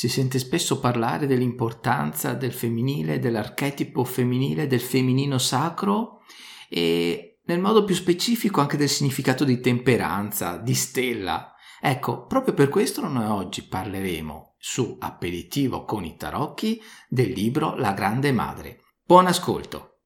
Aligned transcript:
Si 0.00 0.08
sente 0.08 0.38
spesso 0.38 0.80
parlare 0.80 1.26
dell'importanza 1.26 2.32
del 2.32 2.54
femminile, 2.54 3.18
dell'archetipo 3.18 4.02
femminile, 4.02 4.66
del 4.66 4.80
femminino 4.80 5.36
sacro 5.36 6.22
e 6.70 7.40
nel 7.44 7.60
modo 7.60 7.84
più 7.84 7.94
specifico 7.94 8.62
anche 8.62 8.78
del 8.78 8.88
significato 8.88 9.44
di 9.44 9.60
temperanza, 9.60 10.56
di 10.56 10.72
stella. 10.72 11.52
Ecco, 11.82 12.24
proprio 12.24 12.54
per 12.54 12.70
questo 12.70 13.06
noi 13.06 13.26
oggi 13.26 13.64
parleremo 13.64 14.54
su 14.56 14.96
Aperitivo 14.98 15.84
con 15.84 16.02
i 16.06 16.16
tarocchi 16.16 16.80
del 17.06 17.32
libro 17.32 17.76
La 17.76 17.92
Grande 17.92 18.32
Madre. 18.32 18.80
Buon 19.04 19.26
ascolto! 19.26 19.98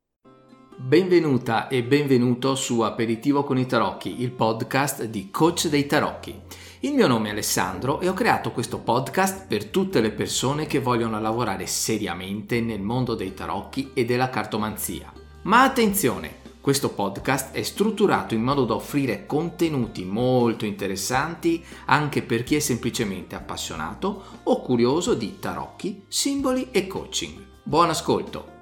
Benvenuta 0.76 1.68
e 1.68 1.84
benvenuto 1.84 2.56
su 2.56 2.80
Aperitivo 2.80 3.44
con 3.44 3.58
i 3.58 3.66
Tarocchi, 3.66 4.22
il 4.22 4.32
podcast 4.32 5.04
di 5.04 5.30
Coach 5.30 5.68
dei 5.68 5.86
Tarocchi. 5.86 6.42
Il 6.84 6.92
mio 6.92 7.06
nome 7.06 7.28
è 7.28 7.30
Alessandro 7.30 7.98
e 8.00 8.10
ho 8.10 8.12
creato 8.12 8.50
questo 8.50 8.76
podcast 8.76 9.46
per 9.46 9.64
tutte 9.68 10.02
le 10.02 10.10
persone 10.10 10.66
che 10.66 10.80
vogliono 10.80 11.18
lavorare 11.18 11.64
seriamente 11.66 12.60
nel 12.60 12.82
mondo 12.82 13.14
dei 13.14 13.32
tarocchi 13.32 13.92
e 13.94 14.04
della 14.04 14.28
cartomanzia. 14.28 15.10
Ma 15.44 15.62
attenzione! 15.62 16.42
Questo 16.60 16.90
podcast 16.90 17.54
è 17.54 17.62
strutturato 17.62 18.34
in 18.34 18.42
modo 18.42 18.66
da 18.66 18.74
offrire 18.74 19.24
contenuti 19.24 20.04
molto 20.04 20.66
interessanti 20.66 21.64
anche 21.86 22.20
per 22.20 22.42
chi 22.42 22.56
è 22.56 22.60
semplicemente 22.60 23.34
appassionato 23.34 24.40
o 24.42 24.60
curioso 24.60 25.14
di 25.14 25.38
tarocchi, 25.38 26.04
simboli 26.08 26.68
e 26.70 26.86
coaching. 26.86 27.46
Buon 27.62 27.88
ascolto! 27.88 28.52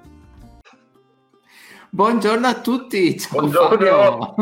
Buongiorno 1.89 2.47
a 2.47 2.53
tutti, 2.61 3.19
ciao 3.19 3.41
Buongiorno. 3.41 4.35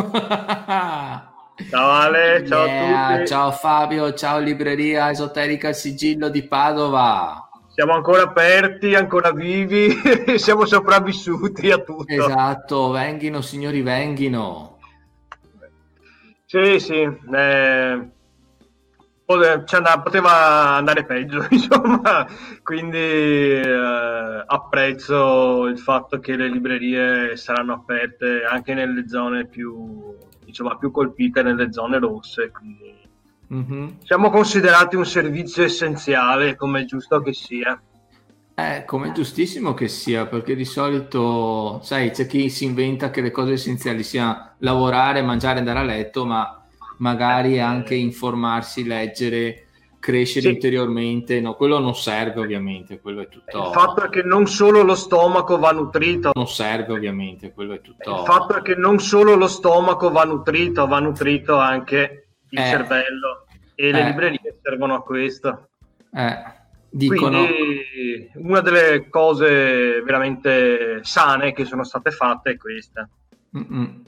Ciao 1.70 1.89
Ale, 1.89 2.45
ciao 2.47 2.65
Yeah, 2.65 3.07
a 3.07 3.15
tutti. 3.15 3.27
Ciao 3.27 3.51
Fabio, 3.51 4.13
ciao 4.13 4.39
libreria 4.39 5.09
esoterica 5.09 5.70
Il 5.70 5.75
Sigillo 5.75 6.29
di 6.29 6.43
Padova. 6.43 7.49
Siamo 7.73 7.93
ancora 7.93 8.23
aperti, 8.23 8.95
ancora 8.95 9.31
vivi, 9.31 9.89
siamo 10.37 10.65
sopravvissuti 10.65 11.71
a 11.71 11.77
tutto. 11.79 12.05
Esatto, 12.07 12.91
venghino 12.91 13.41
signori, 13.41 13.82
venghino. 13.82 14.77
Sì, 16.45 16.79
sì, 16.79 16.99
eh, 17.34 18.09
poteva 19.23 20.76
andare 20.76 21.05
peggio, 21.05 21.45
insomma, 21.49 22.27
quindi 22.62 22.98
eh, 22.98 24.43
apprezzo 24.45 25.67
il 25.67 25.79
fatto 25.79 26.20
che 26.20 26.35
le 26.35 26.49
librerie 26.49 27.37
saranno 27.37 27.73
aperte 27.73 28.43
anche 28.43 28.73
nelle 28.73 29.07
zone 29.07 29.45
più, 29.45 30.13
diciamo, 30.52 30.77
più 30.77 30.91
colpite, 30.91 31.41
nelle 31.41 31.71
zone 31.71 31.98
rosse, 31.98 32.52
quindi 32.52 32.99
Mhm. 33.48 33.98
siamo 34.04 34.30
considerati 34.30 34.96
un 34.96 35.05
servizio 35.05 35.63
essenziale, 35.63 36.55
come 36.55 36.82
è 36.82 36.85
giusto 36.85 37.20
che 37.21 37.34
sia. 37.34 37.82
Eh, 38.54 38.85
come 38.85 39.12
giustissimo 39.12 39.74
che 39.74 39.88
sia, 39.88 40.26
perché 40.26 40.55
di 40.55 40.66
solito, 40.66 41.82
sai, 41.84 42.12
c'è 42.12 42.27
chi 42.27 42.49
si 42.49 42.66
inventa 42.66 43.10
che 43.10 43.22
le 43.22 43.32
cose 43.32 43.54
essenziali 43.54 44.04
siano 44.04 44.52
lavorare, 44.60 45.22
mangiare, 45.22 45.60
andare 45.60 45.79
a 45.79 45.84
letto, 45.84 46.26
ma 46.26 46.62
magari 46.98 47.60
anche 47.60 47.96
informarsi, 47.96 48.85
leggere, 48.85 49.60
crescere 50.02 50.48
Sì. 50.48 50.54
interiormente. 50.55 51.40
No, 51.40 51.54
quello 51.55 51.80
non 51.80 51.96
serve 51.96 52.41
ovviamente, 52.41 52.99
quello 52.99 53.21
è 53.21 53.30
tutto... 53.30 53.57
Il 53.57 53.71
fatto 53.74 54.04
è 54.04 54.10
che 54.10 54.24
non 54.24 54.48
solo 54.48 54.82
lo 54.82 54.96
stomaco 54.96 55.57
va 55.57 55.71
nutrito, 55.71 56.32
Non 56.34 56.48
serve 56.48 56.91
ovviamente, 56.91 57.54
quello 57.54 57.76
è 57.76 57.80
tutto... 57.82 58.10
il 58.20 58.26
fatto 58.26 58.55
è 58.57 58.62
che 58.62 58.76
non 58.76 58.99
solo 58.99 59.35
lo 59.35 59.48
stomaco 59.48 60.12
va 60.12 60.24
nutrito, 60.26 60.85
va 60.88 60.99
nutrito 60.99 61.55
anche 61.57 62.27
il 62.49 62.60
Eh. 62.60 62.63
cervello 62.63 63.46
e 63.76 63.91
le 63.91 64.02
Eh. 64.02 64.06
librerie 64.06 64.59
servono 64.62 64.96
a 64.96 65.03
questo. 65.03 65.69
Eh, 66.13 66.38
dicono... 66.90 67.46
Quindi 67.46 68.31
una 68.35 68.59
delle 68.62 69.07
cose 69.07 70.02
veramente 70.02 71.00
sane 71.03 71.53
che 71.53 71.63
sono 71.63 71.84
state 71.85 72.12
fatte 72.12 72.52
è 72.52 72.57
questa. 72.57 73.07
Mm-mm. 73.56 74.03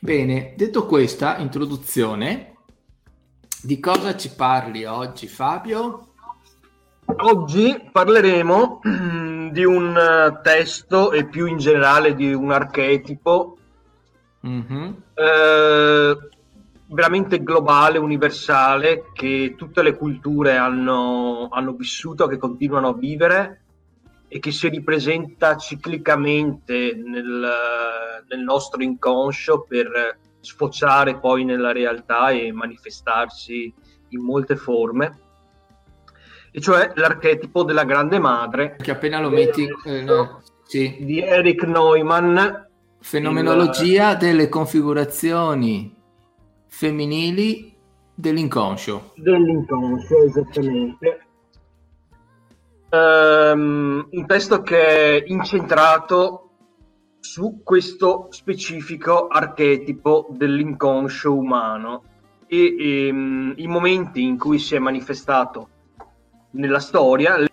Bene, 0.00 0.54
detto 0.56 0.84
questa 0.86 1.38
introduzione, 1.38 2.51
di 3.62 3.80
cosa 3.80 4.16
ci 4.16 4.34
parli 4.34 4.84
oggi 4.84 5.26
Fabio? 5.26 6.08
Oggi 7.04 7.88
parleremo 7.90 8.80
mm, 8.86 9.48
di 9.50 9.64
un 9.64 9.96
eh, 9.96 10.40
testo 10.42 11.12
e 11.12 11.26
più 11.26 11.46
in 11.46 11.58
generale 11.58 12.14
di 12.14 12.32
un 12.32 12.52
archetipo 12.52 13.56
Mhm. 14.42 15.02
eh, 15.14 16.16
veramente 16.86 17.42
globale, 17.42 17.98
universale, 17.98 19.10
che 19.12 19.54
tutte 19.56 19.82
le 19.82 19.96
culture 19.96 20.56
hanno, 20.56 21.48
hanno 21.50 21.72
vissuto, 21.72 22.26
che 22.26 22.38
continuano 22.38 22.88
a 22.88 22.94
vivere 22.94 23.60
e 24.28 24.38
che 24.40 24.50
si 24.50 24.68
ripresenta 24.68 25.56
ciclicamente 25.56 26.94
nel, 26.94 27.46
nel 28.28 28.40
nostro 28.40 28.82
inconscio 28.82 29.64
per 29.68 30.18
sfociare 30.42 31.18
poi 31.18 31.44
nella 31.44 31.72
realtà 31.72 32.30
e 32.30 32.52
manifestarsi 32.52 33.72
in 34.08 34.22
molte 34.22 34.56
forme, 34.56 35.18
e 36.50 36.60
cioè 36.60 36.92
l'archetipo 36.96 37.62
della 37.62 37.84
grande 37.84 38.18
madre 38.18 38.76
Che 38.76 38.90
appena 38.90 39.20
lo 39.20 39.30
metti... 39.30 39.66
eh, 39.86 40.02
no, 40.02 40.42
sì. 40.64 40.98
di 41.00 41.20
Eric 41.20 41.62
Neumann. 41.62 42.38
Fenomenologia 43.00 44.14
delle 44.14 44.48
configurazioni 44.50 45.96
femminili 46.68 47.74
dell'inconscio. 48.14 49.12
dell'inconscio, 49.16 50.24
esattamente. 50.24 51.26
Ehm, 52.90 54.08
un 54.10 54.26
testo 54.26 54.62
che 54.62 55.16
è 55.16 55.24
incentrato 55.26 56.51
su 57.32 57.62
questo 57.64 58.26
specifico 58.28 59.28
archetipo 59.28 60.26
dell'inconscio 60.32 61.34
umano 61.34 62.02
e 62.46 63.06
ehm, 63.06 63.54
i 63.56 63.66
momenti 63.66 64.22
in 64.22 64.36
cui 64.36 64.58
si 64.58 64.74
è 64.74 64.78
manifestato 64.78 65.68
nella 66.50 66.78
storia, 66.78 67.38
si 67.38 67.48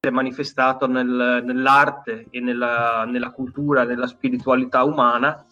è 0.00 0.08
manifestato 0.08 0.86
nel- 0.86 1.42
nell'arte 1.44 2.28
e 2.30 2.40
nella, 2.40 3.04
nella 3.04 3.30
cultura, 3.30 3.84
nella 3.84 4.06
spiritualità 4.06 4.84
umana 4.84 5.44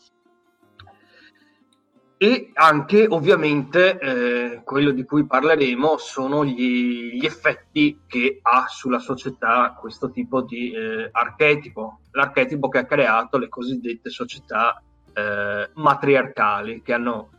e 2.22 2.52
anche 2.54 3.04
ovviamente 3.08 3.98
eh, 3.98 4.62
quello 4.62 4.92
di 4.92 5.04
cui 5.04 5.26
parleremo 5.26 5.96
sono 5.98 6.44
gli, 6.44 7.18
gli 7.18 7.26
effetti 7.26 8.02
che 8.06 8.38
ha 8.40 8.66
sulla 8.68 9.00
società 9.00 9.76
questo 9.76 10.08
tipo 10.12 10.42
di 10.42 10.70
eh, 10.70 11.08
archetipo, 11.10 12.02
l'archetipo 12.12 12.68
che 12.68 12.78
ha 12.78 12.84
creato 12.84 13.38
le 13.38 13.48
cosiddette 13.48 14.08
società 14.08 14.80
eh, 15.12 15.68
matriarcali 15.74 16.80
che 16.82 16.92
hanno 16.92 17.30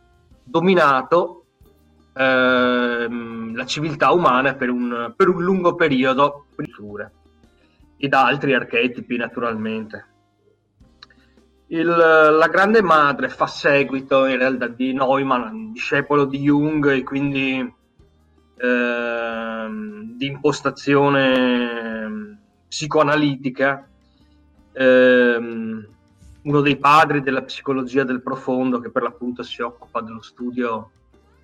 dominato 0.44 1.46
ehm, 2.12 3.56
la 3.56 3.64
civiltà 3.64 4.12
umana 4.12 4.52
per 4.52 4.68
un, 4.68 5.14
per 5.16 5.30
un 5.30 5.42
lungo 5.42 5.76
periodo 5.76 6.44
ed 7.96 8.12
altri 8.12 8.52
archetipi 8.52 9.16
naturalmente. 9.16 10.13
Il- 11.74 11.88
la 11.88 12.46
grande 12.46 12.82
madre 12.82 13.28
fa 13.28 13.48
seguito 13.48 14.26
in 14.26 14.38
realtà 14.38 14.68
di 14.68 14.92
Neumann, 14.92 15.72
discepolo 15.72 16.24
di 16.24 16.38
Jung 16.38 16.86
e 16.92 17.02
quindi 17.02 17.74
ehm, 18.56 20.16
di 20.16 20.26
impostazione 20.26 22.04
ehm, 22.04 22.38
psicoanalitica, 22.68 23.88
ehm, 24.72 25.86
uno 26.42 26.60
dei 26.60 26.76
padri 26.76 27.22
della 27.22 27.42
psicologia 27.42 28.04
del 28.04 28.22
profondo 28.22 28.78
che 28.78 28.90
per 28.90 29.02
l'appunto 29.02 29.42
si 29.42 29.60
occupa 29.60 30.00
dello 30.00 30.22
studio 30.22 30.90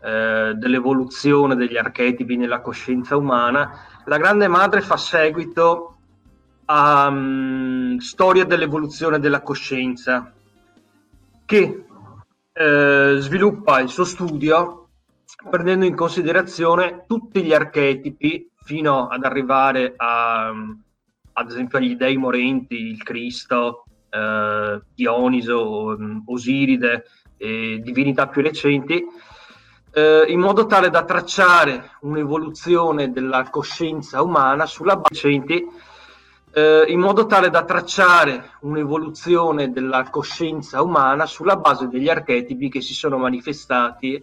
eh, 0.00 0.52
dell'evoluzione 0.54 1.56
degli 1.56 1.76
archetipi 1.76 2.36
nella 2.36 2.60
coscienza 2.60 3.16
umana. 3.16 3.68
La 4.04 4.16
grande 4.16 4.46
madre 4.46 4.80
fa 4.80 4.96
seguito 4.96 5.96
a 6.72 7.10
mm, 7.10 7.96
Storia 7.96 8.44
dell'evoluzione 8.44 9.18
della 9.18 9.42
coscienza, 9.42 10.32
che 11.44 11.84
eh, 12.52 13.16
sviluppa 13.18 13.80
il 13.80 13.88
suo 13.88 14.04
studio 14.04 14.88
prendendo 15.48 15.84
in 15.84 15.96
considerazione 15.96 17.04
tutti 17.08 17.42
gli 17.42 17.52
archetipi 17.52 18.50
fino 18.62 19.08
ad 19.08 19.24
arrivare 19.24 19.94
a, 19.96 20.52
ad 21.32 21.50
esempio 21.50 21.78
agli 21.78 21.96
dei 21.96 22.16
morenti, 22.16 22.76
il 22.76 23.02
Cristo, 23.02 23.84
eh, 24.08 24.80
Dioniso, 24.94 25.96
Osiride, 26.26 27.04
e 27.36 27.80
divinità 27.82 28.28
più 28.28 28.42
recenti, 28.42 29.02
eh, 29.92 30.24
in 30.28 30.38
modo 30.38 30.66
tale 30.66 30.88
da 30.88 31.04
tracciare 31.04 31.96
un'evoluzione 32.02 33.10
della 33.10 33.48
coscienza 33.50 34.22
umana 34.22 34.66
sulla 34.66 34.96
base 34.96 35.28
eh, 36.52 36.84
in 36.88 36.98
modo 36.98 37.26
tale 37.26 37.48
da 37.50 37.64
tracciare 37.64 38.52
un'evoluzione 38.60 39.70
della 39.70 40.08
coscienza 40.10 40.82
umana 40.82 41.26
sulla 41.26 41.56
base 41.56 41.88
degli 41.88 42.08
archetipi 42.08 42.68
che 42.68 42.80
si 42.80 42.94
sono 42.94 43.18
manifestati 43.18 44.22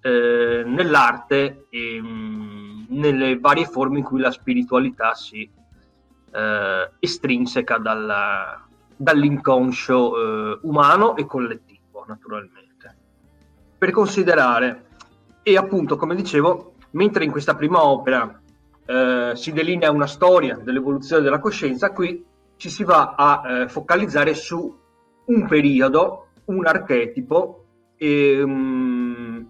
eh, 0.00 0.62
nell'arte 0.64 1.66
e 1.68 2.00
mh, 2.00 2.06
mm, 2.06 2.84
nelle 2.88 3.38
varie 3.38 3.66
forme 3.66 3.98
in 3.98 4.04
cui 4.04 4.20
la 4.20 4.30
spiritualità 4.30 5.14
si 5.14 5.48
eh, 6.30 6.90
estrinseca 6.98 7.78
dalla, 7.78 8.64
dall'inconscio 8.96 10.16
eh, 10.16 10.58
umano 10.62 11.16
e 11.16 11.26
collettivo, 11.26 12.04
naturalmente. 12.06 12.96
Per 13.76 13.90
considerare, 13.90 14.84
e 15.42 15.56
appunto, 15.56 15.96
come 15.96 16.14
dicevo, 16.14 16.74
mentre 16.92 17.24
in 17.24 17.30
questa 17.30 17.54
prima 17.54 17.84
opera 17.84 18.40
eh, 18.86 19.32
si 19.34 19.52
delinea 19.52 19.90
una 19.90 20.06
storia 20.06 20.56
dell'evoluzione 20.62 21.22
della 21.22 21.40
coscienza, 21.40 21.90
qui 21.90 22.24
ci 22.56 22.70
si 22.70 22.84
va 22.84 23.14
a 23.16 23.42
eh, 23.44 23.68
focalizzare 23.68 24.34
su 24.34 24.74
un 25.26 25.46
periodo, 25.46 26.28
un 26.46 26.66
archetipo 26.66 27.64
e 27.96 28.42
um, 28.42 29.46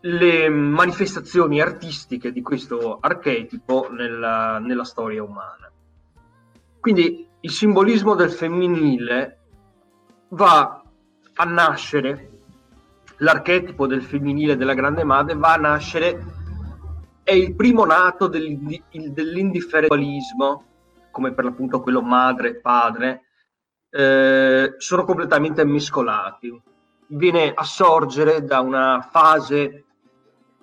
le 0.00 0.48
manifestazioni 0.48 1.60
artistiche 1.60 2.30
di 2.30 2.42
questo 2.42 2.98
archetipo 3.00 3.88
nella, 3.90 4.58
nella 4.58 4.84
storia 4.84 5.22
umana. 5.22 5.70
Quindi 6.80 7.26
il 7.40 7.50
simbolismo 7.50 8.14
del 8.14 8.30
femminile 8.30 9.38
va 10.28 10.82
a 11.34 11.44
nascere, 11.44 12.30
l'archetipo 13.18 13.86
del 13.86 14.02
femminile 14.02 14.56
della 14.56 14.74
grande 14.74 15.04
madre 15.04 15.34
va 15.34 15.54
a 15.54 15.58
nascere, 15.58 16.42
è 17.24 17.32
il 17.32 17.56
primo 17.56 17.84
nato 17.84 18.28
dell'indifferenzialismo, 18.28 20.64
come 21.10 21.32
per 21.32 21.44
l'appunto 21.44 21.80
quello 21.80 22.02
madre 22.02 22.50
e 22.50 22.60
padre, 22.60 23.22
eh, 23.90 24.74
sono 24.78 25.04
completamente 25.04 25.64
mescolati. 25.64 26.62
Viene 27.06 27.52
a 27.52 27.64
sorgere 27.64 28.44
da 28.44 28.60
una 28.60 29.08
fase 29.10 29.84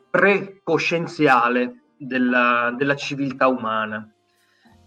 precoscienziale 0.10 1.82
della, 1.98 2.74
della 2.78 2.96
civiltà 2.96 3.48
umana 3.48 4.10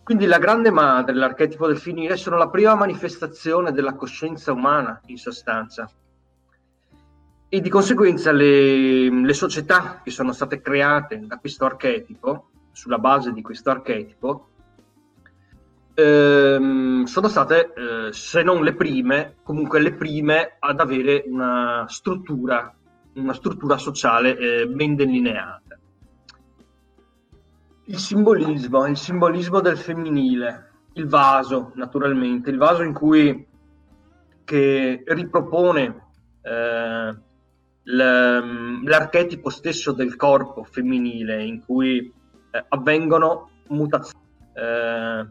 quindi 0.05 0.27
la 0.27 0.39
grande 0.39 0.71
madre, 0.71 1.15
l'archetipo 1.15 1.67
del 1.67 1.79
finire, 1.79 2.19
sono 2.19 2.37
la 2.37 2.51
prima 2.51 2.75
manifestazione 2.75 3.73
della 3.73 3.95
coscienza 3.95 4.53
umana, 4.53 5.01
in 5.07 5.17
sostanza. 5.17 5.91
E 7.49 7.61
di 7.61 7.69
conseguenza 7.69 8.33
le, 8.33 9.09
le 9.09 9.33
società 9.33 10.01
che 10.03 10.11
sono 10.11 10.33
state 10.33 10.61
create 10.61 11.21
da 11.27 11.39
questo 11.39 11.65
archetipo, 11.65 12.49
sulla 12.73 12.99
base 12.99 13.33
di 13.33 13.43
questo 13.43 13.71
archetipo, 13.71 14.49
ehm, 15.95 17.05
sono 17.05 17.29
state, 17.29 17.73
eh, 17.73 18.13
se 18.13 18.43
non 18.43 18.63
le 18.63 18.75
prime, 18.75 19.37
comunque 19.43 19.81
le 19.81 19.95
prime 19.95 20.57
ad 20.59 20.81
avere 20.81 21.25
una 21.27 21.87
struttura, 21.89 22.75
una 23.15 23.33
struttura 23.33 23.79
sociale 23.79 24.37
eh, 24.37 24.67
ben 24.67 24.97
delineata. 24.97 25.79
Il 27.87 27.99
simbolismo, 27.99 28.87
il 28.87 28.97
simbolismo 28.97 29.61
del 29.61 29.77
femminile, 29.77 30.71
il 30.95 31.07
vaso, 31.07 31.73
naturalmente, 31.75 32.51
il 32.51 32.57
vaso 32.57 32.83
in 32.83 32.93
cui 32.93 33.47
che 34.43 35.03
ripropone 35.07 36.07
eh, 36.43 37.15
l'archetipo 37.85 39.51
stesso 39.51 39.93
del 39.93 40.17
corpo 40.17 40.65
femminile, 40.65 41.45
in 41.45 41.65
cui 41.65 42.13
eh, 42.51 42.65
avvengono 42.69 43.51
mutazioni. 43.69 44.25
Eh, 44.55 45.27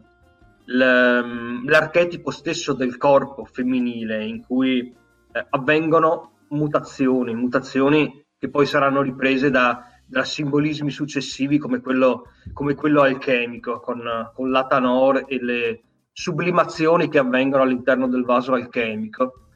l'archetipo 0.66 2.30
stesso 2.30 2.72
del 2.72 2.96
corpo 2.96 3.44
femminile, 3.44 4.24
in 4.24 4.42
cui 4.44 4.94
eh, 5.32 5.46
avvengono 5.50 6.32
mutazioni, 6.48 7.34
mutazioni 7.34 8.24
che 8.38 8.48
poi 8.48 8.66
saranno 8.66 9.02
riprese 9.02 9.50
da 9.50 9.88
da 10.06 10.22
simbolismi 10.22 10.90
successivi 10.90 11.58
come 11.58 11.80
quello, 11.80 12.28
come 12.52 12.74
quello 12.74 13.00
alchemico, 13.00 13.80
con, 13.80 14.30
con 14.34 14.50
l'atanor 14.50 15.24
e 15.26 15.42
le 15.42 15.82
sublimazioni 16.12 17.08
che 17.08 17.18
avvengono 17.18 17.62
all'interno 17.62 18.06
del 18.06 18.24
vaso 18.24 18.52
alchemico. 18.52 19.46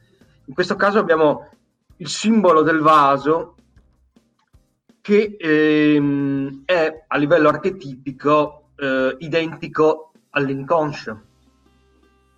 In 0.45 0.53
questo 0.53 0.75
caso 0.75 0.99
abbiamo 0.99 1.49
il 2.01 2.07
simbolo 2.07 2.61
del 2.61 2.79
vaso 2.79 3.55
che 5.01 5.35
ehm, 5.37 6.63
è 6.65 7.03
a 7.07 7.17
livello 7.17 7.49
archetipico 7.49 8.69
eh, 8.75 9.15
identico 9.19 10.11
all'inconscio. 10.31 11.21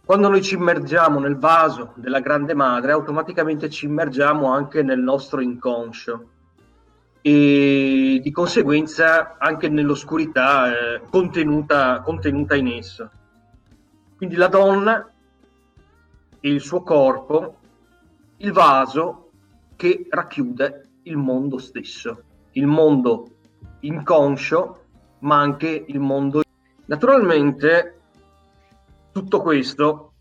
Quando 0.03 0.29
noi 0.29 0.41
ci 0.41 0.55
immergiamo 0.55 1.19
nel 1.19 1.37
vaso 1.37 1.93
della 1.95 2.21
grande 2.21 2.55
madre, 2.55 2.91
automaticamente 2.91 3.69
ci 3.69 3.85
immergiamo 3.85 4.51
anche 4.51 4.81
nel 4.81 4.99
nostro 4.99 5.41
inconscio 5.41 6.29
e 7.21 8.19
di 8.21 8.31
conseguenza 8.31 9.37
anche 9.37 9.69
nell'oscurità 9.69 10.71
eh, 10.71 11.01
contenuta, 11.07 12.01
contenuta 12.01 12.55
in 12.55 12.67
esso. 12.67 13.11
Quindi 14.17 14.35
la 14.35 14.47
donna 14.47 15.07
il 16.41 16.59
suo 16.59 16.81
corpo, 16.81 17.57
il 18.37 18.51
vaso 18.51 19.30
che 19.81 20.05
racchiude 20.07 20.89
il 21.05 21.17
mondo 21.17 21.57
stesso, 21.57 22.21
il 22.51 22.67
mondo 22.67 23.37
inconscio, 23.79 24.83
ma 25.21 25.39
anche 25.39 25.85
il 25.87 25.99
mondo. 25.99 26.43
Naturalmente 26.85 27.99
tutto 29.11 29.41
questo 29.41 30.13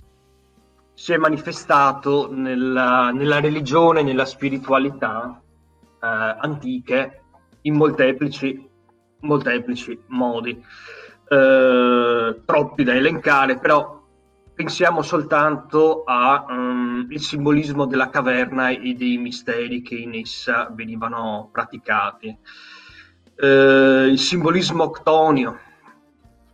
si 0.95 1.13
è 1.13 1.19
manifestato 1.19 2.33
nella, 2.33 3.11
nella 3.11 3.39
religione, 3.39 4.03
nella 4.03 4.25
spiritualità 4.25 5.43
eh, 5.43 6.07
antiche 6.07 7.23
in 7.61 7.75
molteplici, 7.75 8.67
molteplici 9.19 10.05
modi, 10.07 10.59
eh, 11.29 12.41
troppi 12.47 12.83
da 12.83 12.95
elencare, 12.95 13.59
però 13.59 14.00
pensiamo 14.61 15.01
soltanto 15.01 16.03
al 16.05 16.45
um, 16.51 17.15
simbolismo 17.15 17.87
della 17.87 18.11
caverna 18.11 18.69
e 18.69 18.93
dei 18.93 19.17
misteri 19.17 19.81
che 19.81 19.95
in 19.95 20.13
essa 20.13 20.69
venivano 20.71 21.49
praticati. 21.51 22.37
Eh, 23.37 24.07
il 24.11 24.19
simbolismo 24.19 24.83
octonio 24.83 25.59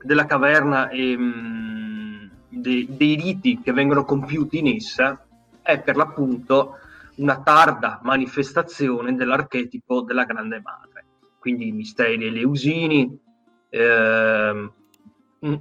della 0.00 0.24
caverna 0.24 0.88
e 0.88 1.16
um, 1.16 2.30
de- 2.48 2.86
dei 2.90 3.16
riti 3.16 3.60
che 3.60 3.72
vengono 3.72 4.04
compiuti 4.04 4.58
in 4.58 4.68
essa 4.68 5.26
è 5.60 5.80
per 5.80 5.96
l'appunto 5.96 6.78
una 7.16 7.40
tarda 7.40 7.98
manifestazione 8.04 9.16
dell'archetipo 9.16 10.02
della 10.02 10.22
grande 10.22 10.60
madre. 10.62 11.04
Quindi 11.40 11.66
i 11.66 11.72
misteri 11.72 12.24
eleusini, 12.26 13.18
ehm, 13.68 14.72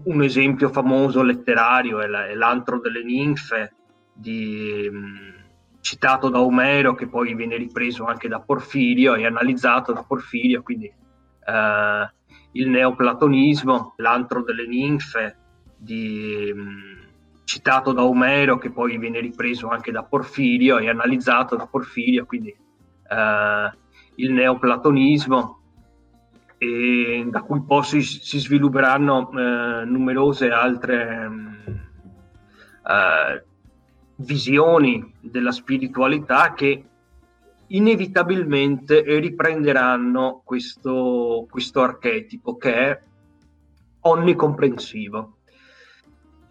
un, 0.03 0.23
esempio 0.23 0.69
famoso 0.69 1.21
letterario 1.21 1.99
è, 1.99 2.07
la, 2.07 2.27
è 2.27 2.33
l'antro 2.33 2.79
delle 2.79 3.03
ninfe, 3.03 3.73
di, 4.13 4.89
mm, 4.91 5.33
citato 5.81 6.29
da 6.29 6.41
Omero, 6.41 6.95
che 6.95 7.07
poi 7.07 7.35
viene 7.35 7.57
ripreso 7.57 8.05
anche 8.05 8.27
da 8.27 8.39
Porfirio 8.39 9.15
e 9.15 9.25
analizzato 9.25 9.93
da 9.93 10.03
Porfirio, 10.03 10.63
quindi 10.63 10.85
eh, 10.85 12.13
il 12.53 12.69
neoplatonismo, 12.69 13.93
l'antro 13.97 14.43
delle 14.43 14.67
ninfe, 14.67 15.37
di, 15.77 16.51
mm, 16.53 16.95
citato 17.43 17.93
da 17.93 18.03
Omero, 18.03 18.57
che 18.57 18.71
poi 18.71 18.97
viene 18.97 19.19
ripreso 19.19 19.67
anche 19.67 19.91
da 19.91 20.03
Porfirio 20.03 20.79
e 20.79 20.89
analizzato 20.89 21.55
da 21.55 21.67
Porfirio, 21.67 22.25
quindi 22.25 22.49
eh, 22.49 23.71
il 24.15 24.31
neoplatonismo, 24.31 25.59
e 26.57 27.25
da 27.29 27.41
cui 27.41 27.61
poi 27.63 27.83
si, 27.83 28.01
si 28.01 28.39
svilupperanno 28.39 29.31
eh, 29.31 29.85
numerose 29.85 30.49
altre 30.49 31.29
eh, 32.85 33.43
visioni 34.17 35.13
della 35.19 35.51
spiritualità 35.51 36.53
che 36.53 36.85
inevitabilmente 37.67 39.01
riprenderanno 39.19 40.41
questo, 40.43 41.47
questo 41.49 41.81
archetipo 41.81 42.57
che 42.57 42.73
è 42.73 43.01
onnicomprensivo. 44.01 45.37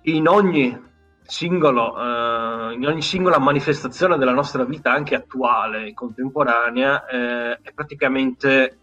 In 0.02 0.28
ogni, 0.28 0.78
singolo, 1.22 1.96
eh, 1.96 2.74
in 2.74 2.86
ogni 2.86 3.00
singola 3.00 3.38
manifestazione 3.38 4.18
della 4.18 4.32
nostra 4.32 4.64
vita, 4.64 4.92
anche 4.92 5.14
attuale 5.14 5.86
e 5.86 5.94
contemporanea, 5.94 7.06
eh, 7.06 7.58
è 7.62 7.72
praticamente 7.72 8.78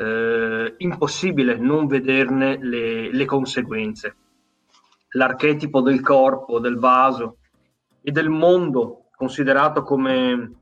eh, 0.00 0.74
impossibile 0.78 1.56
non 1.56 1.86
vederne 1.86 2.56
le, 2.56 3.12
le, 3.12 3.24
conseguenze. 3.26 4.16
L'archetipo 5.10 5.82
del 5.82 6.00
corpo, 6.00 6.58
del 6.58 6.78
vaso 6.78 7.36
e 8.00 8.10
del 8.10 8.30
mondo 8.30 9.08
considerato 9.14 9.82
come 9.82 10.54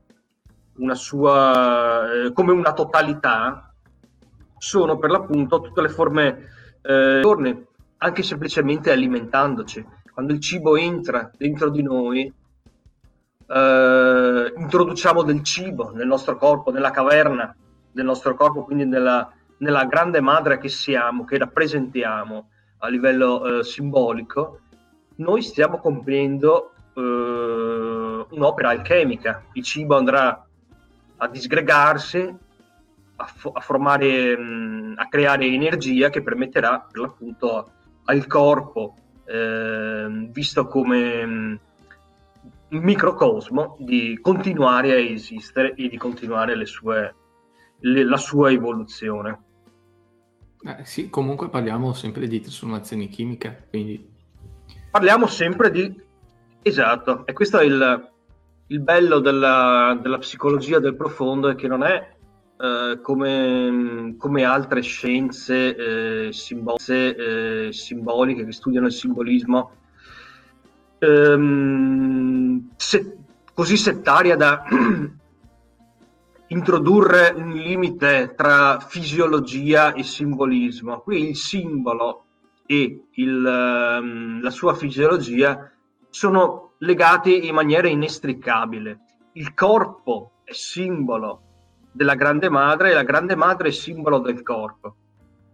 una 0.75 0.95
sua 0.95 2.11
eh, 2.11 2.33
come 2.33 2.51
una 2.51 2.73
totalità 2.73 3.73
sono 4.57 4.97
per 4.97 5.09
l'appunto 5.11 5.61
tutte 5.61 5.81
le 5.81 5.89
forme 5.89 6.49
eh, 6.81 7.65
anche 7.97 8.23
semplicemente 8.23 8.91
alimentandoci. 8.91 9.85
Quando 10.13 10.33
il 10.33 10.41
cibo 10.41 10.75
entra 10.75 11.31
dentro 11.37 11.69
di 11.69 11.81
noi, 11.81 12.33
eh, 13.47 14.53
introduciamo 14.57 15.23
del 15.23 15.43
cibo 15.43 15.91
nel 15.91 16.07
nostro 16.07 16.35
corpo, 16.35 16.71
nella 16.71 16.91
caverna 16.91 17.55
del 17.91 18.05
nostro 18.05 18.35
corpo, 18.35 18.63
quindi 18.63 18.85
nella, 18.85 19.31
nella 19.57 19.85
grande 19.85 20.21
madre 20.21 20.57
che 20.57 20.69
siamo, 20.69 21.25
che 21.25 21.37
rappresentiamo 21.37 22.49
a 22.79 22.87
livello 22.87 23.59
eh, 23.59 23.63
simbolico, 23.63 24.59
noi 25.15 25.41
stiamo 25.41 25.79
compiendo 25.79 26.73
eh, 26.93 28.25
un'opera 28.29 28.69
alchemica. 28.69 29.43
Il 29.53 29.63
cibo 29.63 29.97
andrà 29.97 30.45
a 31.17 31.27
disgregarsi, 31.27 32.35
a, 33.15 33.25
fo- 33.25 33.51
a 33.51 33.59
formare, 33.59 34.37
mh, 34.37 34.41
mm, 34.41 34.93
a 34.95 35.07
creare 35.07 35.45
energia 35.45 36.09
che 36.09 36.21
permetterà 36.21 36.79
per 36.79 37.01
l'appunto 37.01 37.71
al 38.05 38.25
corpo, 38.27 38.95
eh, 39.25 40.27
visto 40.31 40.67
come 40.67 41.25
mh, 41.25 41.59
mm, 42.75 42.83
microcosmo, 42.83 43.75
di 43.79 44.17
continuare 44.21 44.91
a 44.93 44.99
esistere 44.99 45.73
e 45.75 45.89
di 45.89 45.97
continuare 45.97 46.55
le 46.55 46.65
sue, 46.65 47.15
le, 47.79 48.03
la 48.03 48.17
sua 48.17 48.51
evoluzione. 48.51 49.43
Eh, 50.61 50.83
sì, 50.83 51.09
comunque 51.09 51.49
parliamo 51.49 51.93
sempre 51.93 52.27
di 52.27 52.41
trasformazioni 52.41 53.07
chimiche, 53.07 53.67
quindi... 53.69 54.07
Parliamo 54.91 55.27
sempre 55.27 55.71
di... 55.71 56.07
Esatto, 56.61 57.25
e 57.25 57.33
questo 57.33 57.59
è 57.59 57.63
il, 57.63 58.11
il 58.67 58.79
bello 58.81 59.19
della, 59.19 59.97
della, 60.01 60.17
psicologia 60.17 60.79
del 60.79 60.95
profondo, 60.95 61.49
è 61.49 61.55
che 61.55 61.67
non 61.67 61.83
è 61.83 62.15
eh, 62.57 62.99
come, 63.01 64.15
come, 64.17 64.43
altre 64.43 64.81
scienze 64.81 66.27
eh, 66.27 66.33
simboliche, 66.33 67.67
eh, 67.67 67.71
simboliche 67.71 68.43
che 68.43 68.51
studiano 68.51 68.87
il 68.87 68.93
simbolismo, 68.93 69.71
ehm, 70.99 72.71
se, 72.75 73.17
così 73.53 73.77
settaria 73.77 74.35
da 74.35 74.63
introdurre 76.49 77.33
un 77.35 77.53
limite 77.53 78.33
tra 78.35 78.79
fisiologia 78.79 79.93
e 79.93 80.03
simbolismo. 80.03 80.99
Qui 80.99 81.29
il 81.29 81.35
simbolo 81.35 82.25
e 82.65 83.05
il, 83.11 83.99
um, 84.01 84.41
la 84.41 84.49
sua 84.49 84.73
fisiologia 84.73 85.71
sono 86.09 86.73
legati 86.79 87.47
in 87.47 87.53
maniera 87.53 87.87
inestricabile. 87.87 88.99
Il 89.33 89.53
corpo 89.53 90.31
è 90.43 90.53
simbolo 90.53 91.41
della 91.91 92.15
grande 92.15 92.49
madre 92.49 92.91
e 92.91 92.93
la 92.93 93.03
grande 93.03 93.35
madre 93.35 93.69
è 93.69 93.71
simbolo 93.71 94.19
del 94.19 94.41
corpo. 94.41 94.95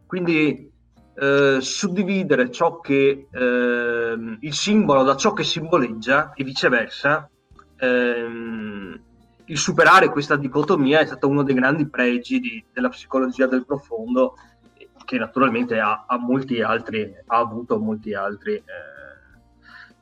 Quindi 0.05 0.71
eh, 1.17 1.57
suddividere 1.61 2.51
ciò 2.51 2.79
che 2.79 3.27
eh, 3.31 4.37
il 4.39 4.53
simbolo 4.53 5.03
da 5.03 5.15
ciò 5.15 5.33
che 5.33 5.43
simboleggia 5.43 6.33
e 6.33 6.43
viceversa 6.43 7.29
ehm, 7.77 9.01
il 9.45 9.57
superare 9.57 10.09
questa 10.09 10.35
dicotomia 10.35 10.99
è 10.99 11.05
stato 11.05 11.27
uno 11.27 11.43
dei 11.43 11.53
grandi 11.53 11.87
pregi 11.87 12.39
di, 12.39 12.63
della 12.71 12.89
psicologia 12.89 13.47
del 13.47 13.65
profondo, 13.65 14.35
che 15.03 15.17
naturalmente 15.17 15.79
ha, 15.79 16.05
ha, 16.07 16.17
molti 16.17 16.61
altri, 16.61 17.13
ha 17.27 17.37
avuto 17.37 17.79
molti 17.79 18.13
altri 18.13 18.53
eh, 18.53 18.63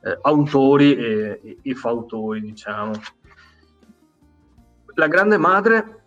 eh, 0.08 0.18
autori 0.22 0.96
e, 0.96 1.58
e, 1.62 1.74
fautori, 1.74 2.40
diciamo. 2.40 2.92
La 4.94 5.08
grande 5.08 5.36
madre 5.36 6.04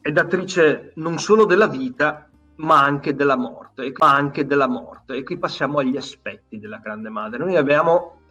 è 0.00 0.10
datrice 0.10 0.92
non 0.96 1.18
solo 1.18 1.44
della 1.44 1.68
vita, 1.68 2.28
ma 2.56 2.82
anche 2.82 3.14
della 3.14 3.36
morte, 3.36 3.92
ma 3.98 4.14
anche 4.14 4.46
della 4.46 4.68
morte. 4.68 5.16
E 5.16 5.22
qui 5.22 5.36
passiamo 5.36 5.78
agli 5.78 5.96
aspetti 5.96 6.58
della 6.58 6.78
grande 6.78 7.10
madre. 7.10 7.44
Noi 7.44 7.56
abbiamo 7.56 8.21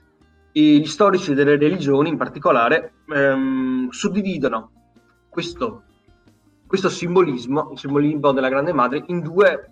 gli 0.51 0.85
storici 0.85 1.33
delle 1.33 1.57
religioni 1.57 2.09
in 2.09 2.17
particolare 2.17 2.95
ehm, 3.07 3.89
suddividono 3.89 4.71
questo, 5.29 5.83
questo, 6.67 6.89
simbolismo, 6.89 7.69
il 7.71 7.79
simbolismo 7.79 8.31
della 8.33 8.49
Grande 8.49 8.73
Madre, 8.73 9.03
in 9.07 9.21
due, 9.21 9.71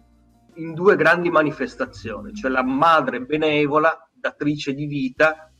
in 0.56 0.74
due 0.74 0.96
grandi 0.96 1.30
manifestazioni, 1.30 2.34
cioè 2.34 2.50
la 2.50 2.64
madre 2.64 3.22
benevola, 3.22 4.10
datrice 4.14 4.74
di 4.74 4.86
vita, 4.86 5.52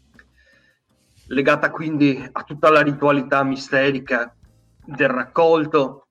legata 1.28 1.70
quindi 1.70 2.28
a 2.32 2.44
tutta 2.44 2.70
la 2.70 2.82
ritualità 2.82 3.44
misterica 3.44 4.34
del 4.86 5.10
raccolto, 5.10 6.08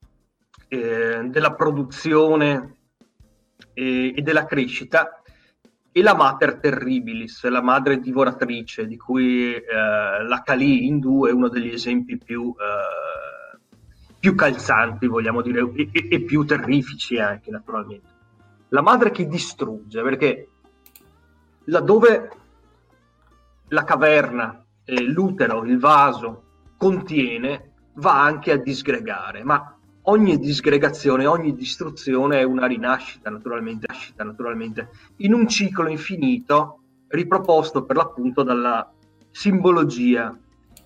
eh, 0.69 1.23
della 1.25 1.55
produzione 1.55 2.77
e, 3.73 4.15
e 4.15 4.23
della 4.23 4.45
crescita, 4.45 5.17
e 5.99 6.02
la 6.02 6.14
Mater 6.14 6.61
Terribilis, 6.61 7.45
la 7.49 7.61
madre 7.61 7.99
divoratrice, 7.99 8.87
di 8.87 8.97
cui 8.97 9.52
eh, 9.52 9.64
la 10.25 10.43
Kali 10.45 10.87
indù 10.87 11.26
è 11.26 11.33
uno 11.33 11.49
degli 11.49 11.71
esempi 11.71 12.17
più, 12.17 12.55
eh, 12.57 13.59
più 14.21 14.37
calzanti, 14.37 15.09
vogliamo 15.09 15.43
dire, 15.43 15.69
e, 15.75 15.90
e, 16.09 16.21
più 16.23 16.45
terrifici 16.45 17.19
anche, 17.19 17.50
naturalmente. 17.50 18.17
La 18.69 18.81
madre 18.81 19.11
che 19.11 19.26
distrugge, 19.26 20.00
perché 20.02 20.49
laddove 21.64 22.31
la 23.69 23.83
caverna, 23.83 24.64
eh, 24.85 25.02
l'utero, 25.02 25.64
il 25.64 25.81
vaso 25.81 26.45
contiene, 26.76 27.73
va 27.95 28.23
anche 28.23 28.52
a 28.52 28.57
disgregare, 28.57 29.43
ma 29.43 29.76
ogni 30.09 30.38
disgregazione, 30.38 31.27
ogni 31.27 31.55
distruzione 31.55 32.41
è 32.41 32.43
una 32.43 32.67
rinascita 32.67 33.31
naturalmente, 33.31 33.87
nascita 33.88 34.25
naturalmente, 34.25 34.91
in 35.17 35.33
un 35.33 35.47
ciclo 35.49 35.88
infinito 35.88 36.81
riproposto 37.09 37.85
per 37.85 37.97
l'appunto 37.97 38.43
dalla 38.43 38.91
simbologia 39.31 40.37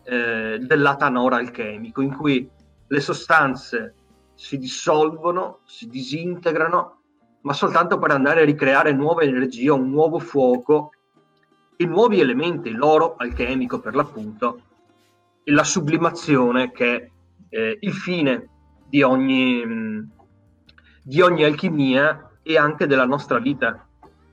eh, 0.05 0.59
dell'atanora 0.61 1.37
alchemico, 1.37 2.01
in 2.01 2.15
cui 2.15 2.49
le 2.87 3.01
sostanze 3.01 3.95
si 4.35 4.59
dissolvono, 4.59 5.61
si 5.65 5.89
disintegrano, 5.89 6.99
ma 7.43 7.53
soltanto 7.53 7.99
per 7.99 8.11
andare 8.11 8.43
a 8.43 8.45
ricreare 8.45 8.93
nuova 8.93 9.23
energia, 9.23 9.73
un 9.73 9.91
nuovo 9.91 10.19
fuoco 10.19 10.91
e 11.77 11.87
nuovi 11.87 12.21
elementi, 12.21 12.71
l'oro 12.71 13.15
alchemico 13.17 13.79
per 13.79 13.95
l'appunto, 13.95 14.63
e 15.45 15.53
la 15.53 15.65
sublimazione 15.65 16.73
che 16.73 16.97
è 16.97 17.11
eh, 17.51 17.79
il 17.81 17.93
fine 17.93 18.49
di 18.93 19.01
ogni, 19.01 20.07
di 21.03 21.23
ogni 21.23 21.45
alchimia 21.45 22.31
e 22.43 22.59
anche 22.59 22.87
della 22.87 23.07
nostra 23.07 23.39
vita. 23.39 23.89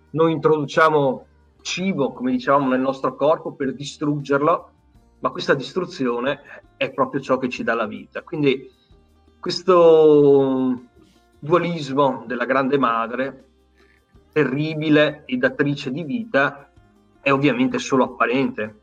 Noi 0.10 0.34
introduciamo 0.34 1.26
cibo, 1.62 2.12
come 2.12 2.32
dicevamo, 2.32 2.68
nel 2.68 2.82
nostro 2.82 3.16
corpo 3.16 3.54
per 3.54 3.74
distruggerlo, 3.74 4.72
ma 5.20 5.30
questa 5.30 5.54
distruzione 5.54 6.42
è 6.76 6.92
proprio 6.92 7.22
ciò 7.22 7.38
che 7.38 7.48
ci 7.48 7.64
dà 7.64 7.74
la 7.74 7.86
vita. 7.86 8.22
Quindi 8.22 8.70
questo 9.40 10.82
dualismo 11.40 12.26
della 12.28 12.46
grande 12.46 12.78
madre, 12.78 13.46
terribile 14.34 15.24
e 15.26 15.38
datrice 15.38 15.90
di 15.90 16.04
vita, 16.04 16.70
è 17.22 17.32
ovviamente 17.32 17.80
solo 17.80 18.04
apparente. 18.04 18.80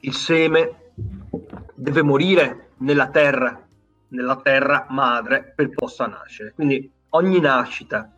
Il 0.00 0.14
seme 0.14 0.87
deve 1.74 2.02
morire 2.02 2.70
nella 2.78 3.08
terra, 3.08 3.66
nella 4.08 4.36
terra 4.36 4.86
madre 4.90 5.52
per 5.54 5.70
possa 5.70 6.06
nascere. 6.06 6.52
Quindi 6.52 6.90
ogni 7.10 7.40
nascita 7.40 8.12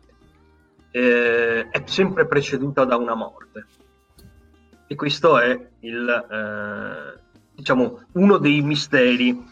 eh, 0.91 1.69
è 1.69 1.83
sempre 1.85 2.25
preceduta 2.27 2.83
da 2.85 2.97
una 2.97 3.15
morte. 3.15 3.65
E 4.87 4.95
questo 4.95 5.39
è 5.39 5.69
il, 5.79 6.09
eh, 6.09 7.19
diciamo, 7.53 8.07
uno 8.13 8.37
dei 8.37 8.61
misteri 8.61 9.49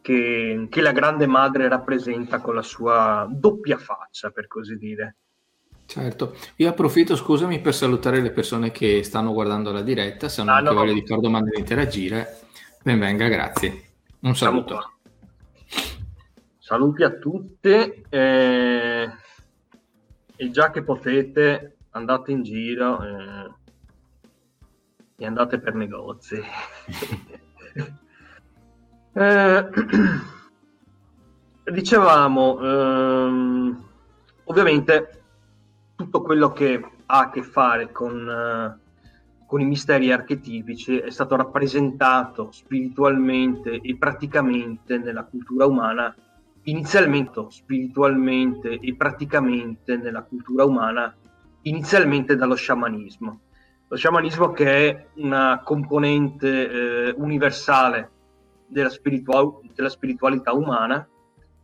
che, 0.00 0.66
che 0.68 0.80
la 0.80 0.92
grande 0.92 1.26
madre 1.26 1.68
rappresenta 1.68 2.40
con 2.40 2.54
la 2.54 2.62
sua 2.62 3.26
doppia 3.30 3.78
faccia, 3.78 4.30
per 4.30 4.48
così 4.48 4.76
dire. 4.76 5.16
Certo, 5.86 6.34
io 6.56 6.68
approfitto, 6.68 7.14
scusami, 7.14 7.60
per 7.60 7.72
salutare 7.72 8.20
le 8.20 8.32
persone 8.32 8.72
che 8.72 9.04
stanno 9.04 9.32
guardando 9.32 9.70
la 9.70 9.82
diretta, 9.82 10.28
se 10.28 10.40
hanno 10.40 10.50
ah, 10.50 10.56
anche 10.56 10.70
no, 10.70 10.74
voglia 10.74 10.92
di 10.92 11.06
fare 11.06 11.20
domande 11.20 11.54
e 11.54 11.60
interagire. 11.60 12.40
Benvenga, 12.82 13.28
grazie. 13.28 13.82
Un 14.20 14.34
saluto. 14.34 14.94
Saluti 16.58 17.04
a 17.04 17.10
tutti 17.10 18.04
eh, 18.08 19.10
e 20.34 20.50
già 20.50 20.70
che 20.72 20.82
potete 20.82 21.76
andate 21.90 22.32
in 22.32 22.42
giro 22.42 23.02
eh, 23.02 23.50
e 25.16 25.26
andate 25.26 25.60
per 25.60 25.74
negozi. 25.74 26.42
eh, 29.14 29.68
dicevamo, 31.70 32.60
ehm, 32.60 33.84
ovviamente 34.44 35.20
tutto 35.96 36.22
quello 36.22 36.52
che 36.52 36.84
ha 37.06 37.18
a 37.18 37.30
che 37.30 37.42
fare 37.42 37.90
con 37.90 38.28
eh, 38.28 38.84
con 39.46 39.60
i 39.60 39.64
misteri 39.64 40.12
archetipici 40.12 40.98
è 40.98 41.10
stato 41.10 41.36
rappresentato 41.36 42.50
spiritualmente 42.50 43.80
e 43.80 43.96
praticamente 43.96 44.98
nella 44.98 45.22
cultura 45.22 45.66
umana, 45.66 46.14
inizialmente 46.64 47.46
spiritualmente 47.48 48.80
e 48.80 48.94
praticamente 48.96 49.96
nella 49.96 50.22
cultura 50.22 50.64
umana, 50.64 51.14
inizialmente 51.62 52.34
dallo 52.34 52.56
sciamanismo. 52.56 53.40
Lo 53.88 53.96
sciamanismo 53.96 54.50
che 54.50 54.88
è 54.88 55.06
una 55.14 55.60
componente 55.64 56.68
eh, 56.68 57.14
universale 57.16 58.10
della, 58.66 58.90
spiritual- 58.90 59.60
della 59.72 59.88
spiritualità 59.88 60.52
umana 60.52 61.06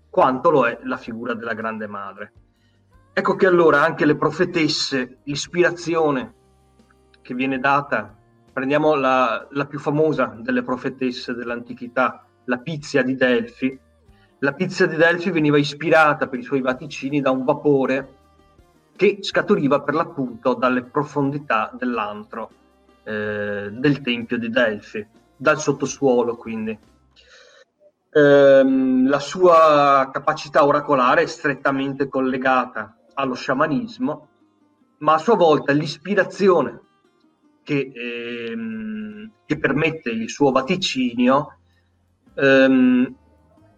quanto 0.08 0.50
lo 0.50 0.68
è 0.68 0.78
la 0.84 0.96
figura 0.96 1.34
della 1.34 1.54
grande 1.54 1.88
madre. 1.88 2.32
Ecco 3.14 3.34
che 3.34 3.46
allora 3.46 3.82
anche 3.82 4.06
le 4.06 4.16
profetesse, 4.16 5.18
l'ispirazione 5.24 6.32
che 7.20 7.34
viene 7.34 7.58
data, 7.58 8.16
prendiamo 8.50 8.94
la, 8.94 9.46
la 9.50 9.66
più 9.66 9.78
famosa 9.78 10.34
delle 10.38 10.62
profetesse 10.62 11.34
dell'antichità, 11.34 12.24
la 12.44 12.56
Pizia 12.56 13.02
di 13.02 13.14
Delfi. 13.14 13.78
La 14.38 14.54
Pizia 14.54 14.86
di 14.86 14.96
Delfi 14.96 15.30
veniva 15.30 15.58
ispirata 15.58 16.26
per 16.26 16.38
i 16.38 16.42
suoi 16.42 16.62
vaticini 16.62 17.20
da 17.20 17.30
un 17.30 17.44
vapore 17.44 18.14
che 18.96 19.18
scaturiva 19.20 19.82
per 19.82 19.92
l'appunto 19.92 20.54
dalle 20.54 20.82
profondità 20.82 21.70
dell'antro 21.74 22.50
eh, 23.02 23.68
del 23.70 24.00
tempio 24.00 24.38
di 24.38 24.48
Delfi, 24.48 25.06
dal 25.36 25.60
sottosuolo 25.60 26.36
quindi. 26.36 26.78
Ehm, 28.14 29.06
la 29.06 29.18
sua 29.18 30.08
capacità 30.10 30.64
oracolare 30.64 31.22
è 31.22 31.26
strettamente 31.26 32.08
collegata 32.08 32.96
allo 33.22 33.34
sciamanismo, 33.34 34.28
ma 34.98 35.14
a 35.14 35.18
sua 35.18 35.36
volta 35.36 35.72
l'ispirazione 35.72 36.80
che, 37.62 37.92
ehm, 37.94 39.30
che 39.46 39.58
permette 39.58 40.10
il 40.10 40.28
suo 40.28 40.50
vaticinio 40.50 41.58
ehm, 42.34 43.14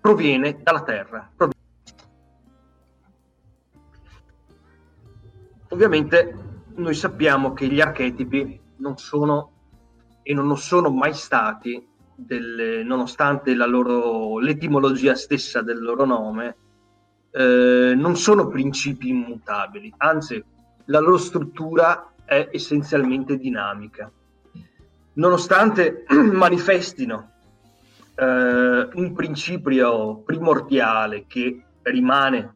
proviene 0.00 0.60
dalla 0.62 0.82
terra. 0.82 1.30
Ovviamente 5.68 6.38
noi 6.76 6.94
sappiamo 6.94 7.52
che 7.52 7.66
gli 7.66 7.80
archetipi 7.80 8.60
non 8.76 8.96
sono 8.96 9.50
e 10.22 10.32
non 10.32 10.56
sono 10.56 10.90
mai 10.90 11.12
stati, 11.12 11.86
delle, 12.16 12.82
nonostante 12.82 13.54
loro, 13.54 14.38
l'etimologia 14.38 15.14
stessa 15.14 15.62
del 15.62 15.82
loro 15.82 16.04
nome, 16.04 16.56
eh, 17.36 17.94
non 17.96 18.16
sono 18.16 18.46
principi 18.46 19.08
immutabili, 19.08 19.92
anzi 19.96 20.42
la 20.86 21.00
loro 21.00 21.18
struttura 21.18 22.12
è 22.24 22.48
essenzialmente 22.52 23.36
dinamica. 23.36 24.10
Nonostante 25.14 26.04
manifestino 26.08 27.32
eh, 28.14 28.88
un 28.92 29.12
principio 29.14 30.18
primordiale 30.18 31.24
che 31.26 31.62
rimane, 31.82 32.54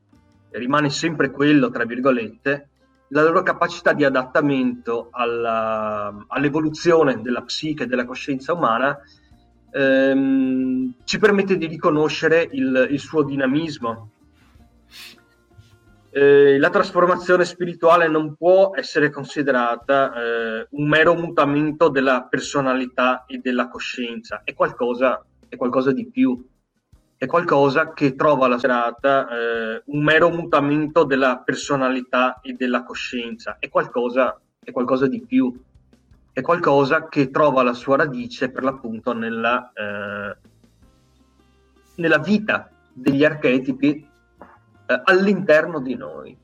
rimane 0.50 0.90
sempre 0.90 1.30
quello, 1.30 1.70
tra 1.70 1.85
virgolette, 1.85 2.68
la 3.08 3.23
loro 3.23 3.42
capacità 3.42 3.92
di 3.92 4.04
adattamento 4.04 5.08
alla, 5.11 6.25
all'evoluzione 6.28 7.20
della 7.20 7.42
psiche 7.42 7.85
e 7.85 7.87
della 7.87 8.04
coscienza 8.04 8.52
umana 8.52 8.97
ehm, 9.70 10.94
ci 11.04 11.18
permette 11.18 11.56
di 11.56 11.66
riconoscere 11.66 12.49
il, 12.52 12.88
il 12.90 13.00
suo 13.00 13.23
dinamismo. 13.23 14.11
Eh, 16.11 16.59
la 16.59 16.71
trasformazione 16.71 17.45
spirituale 17.45 18.09
non 18.09 18.35
può 18.35 18.71
essere 18.75 19.11
considerata 19.11 20.12
eh, 20.15 20.67
un 20.71 20.88
mero 20.88 21.15
mutamento 21.15 21.88
della 21.88 22.27
personalità 22.29 23.25
e 23.27 23.38
della 23.38 23.69
coscienza, 23.69 24.41
è 24.43 24.55
qualcosa, 24.55 25.23
è 25.49 25.57
qualcosa 25.57 25.93
di 25.93 26.09
più. 26.09 26.47
È 27.19 27.27
qualcosa 27.27 27.93
che 27.93 28.15
trova 28.15 28.47
la 28.47 28.59
serata 28.59 29.29
eh, 29.29 29.83
un 29.87 30.05
mero 30.05 30.31
mutamento 30.31 31.03
della 31.03 31.43
personalità 31.45 32.38
e 32.41 32.53
della 32.53 32.85
coscienza, 32.85 33.57
è 33.59 33.69
qualcosa, 33.69 34.41
è 34.62 34.71
qualcosa 34.71 35.09
di 35.09 35.21
più, 35.27 35.53
è 36.33 36.41
qualcosa 36.41 37.09
che 37.09 37.31
trova 37.31 37.65
la 37.65 37.73
sua 37.73 37.97
radice 37.97 38.50
per 38.50 38.62
l'appunto 38.62 39.12
nella, 39.15 39.73
eh, 39.75 40.37
nella 41.97 42.19
vita 42.19 42.71
degli 42.93 43.25
archetipi 43.25 44.08
eh, 44.88 45.00
all'interno 45.04 45.80
di 45.80 45.95
noi. 45.95 46.36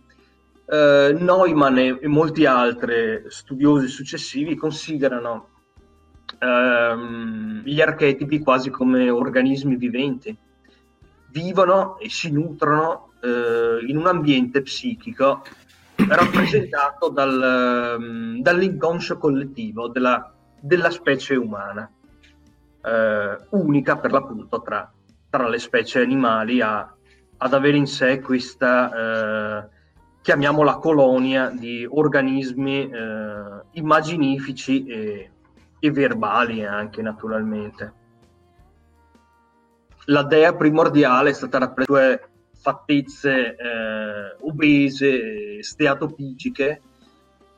Eh, 0.66 1.16
Neumann 1.18 1.78
e, 1.78 1.98
e 2.00 2.06
molti 2.06 2.46
altri 2.46 3.24
studiosi 3.28 3.88
successivi 3.88 4.54
considerano 4.54 5.48
ehm, 6.38 7.62
gli 7.64 7.80
archetipi 7.80 8.38
quasi 8.40 8.70
come 8.70 9.10
organismi 9.10 9.76
viventi 9.76 10.36
vivono 11.30 11.98
e 11.98 12.08
si 12.10 12.30
nutrono 12.30 13.12
eh, 13.20 13.84
in 13.86 13.96
un 13.96 14.06
ambiente 14.06 14.62
psichico 14.62 15.42
rappresentato 15.96 17.08
dal, 17.08 17.96
um, 17.98 18.40
dall'inconscio 18.40 19.16
collettivo 19.18 19.88
della, 19.88 20.32
della 20.60 20.90
specie 20.90 21.34
umana, 21.34 21.90
eh, 22.82 23.36
unica 23.50 23.96
per 23.96 24.12
l'appunto 24.12 24.60
tra, 24.60 24.92
tra, 25.30 25.48
le 25.48 25.58
specie 25.58 26.00
animali 26.00 26.60
a, 26.60 26.94
ad 27.38 27.54
avere 27.54 27.76
in 27.76 27.86
sé 27.86 28.20
questa, 28.20 29.62
eh, 29.62 29.68
chiamiamola 30.22 30.76
colonia 30.76 31.50
di 31.50 31.86
organismi 31.88 32.90
eh, 32.90 33.62
immaginifici 33.72 34.84
e, 34.86 35.30
e 35.78 35.90
verbali 35.90 36.64
anche 36.64 37.02
naturalmente. 37.02 37.92
La 40.06 40.22
dea 40.22 40.54
primordiale 40.54 41.30
è 41.30 41.32
stata 41.32 41.58
rappresentata 41.58 42.08
da 42.08 42.16
sue 42.16 42.28
fattezze 42.60 43.56
eh, 43.56 44.36
obese, 44.40 45.62
steatopigiche, 45.62 46.80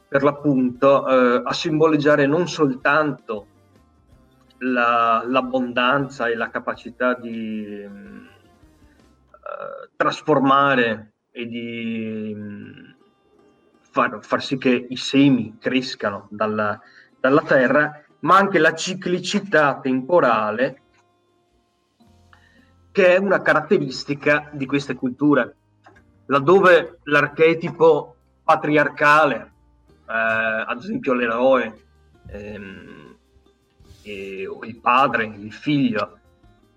per 0.08 0.22
l'appunto, 0.22 1.06
eh, 1.06 1.42
a 1.44 1.52
simboleggiare 1.52 2.26
non 2.26 2.48
soltanto 2.48 3.46
la, 4.58 5.22
l'abbondanza 5.26 6.28
e 6.28 6.34
la 6.34 6.48
capacità 6.48 7.14
di 7.14 7.88
trasformare 9.96 11.12
e 11.30 11.46
di 11.46 12.34
mh, 12.34 12.96
far, 13.90 14.18
far, 14.22 14.42
sì 14.42 14.58
che 14.58 14.86
i 14.88 14.96
semi 14.96 15.56
crescano 15.58 16.28
dalla, 16.30 16.80
dalla 17.20 17.42
terra, 17.42 18.02
ma 18.20 18.36
anche 18.36 18.58
la 18.58 18.74
ciclicità 18.74 19.78
temporale 19.80 20.82
che 22.90 23.14
è 23.14 23.18
una 23.18 23.42
caratteristica 23.42 24.48
di 24.52 24.64
queste 24.64 24.94
culture, 24.94 25.54
laddove 26.26 27.00
l'archetipo 27.02 28.16
patriarcale, 28.42 29.52
eh, 30.08 30.64
ad 30.66 30.78
esempio 30.78 31.12
l'eroe, 31.12 31.84
ehm, 32.28 33.16
e, 34.02 34.48
il 34.62 34.80
padre, 34.80 35.26
il 35.26 35.52
figlio, 35.52 36.18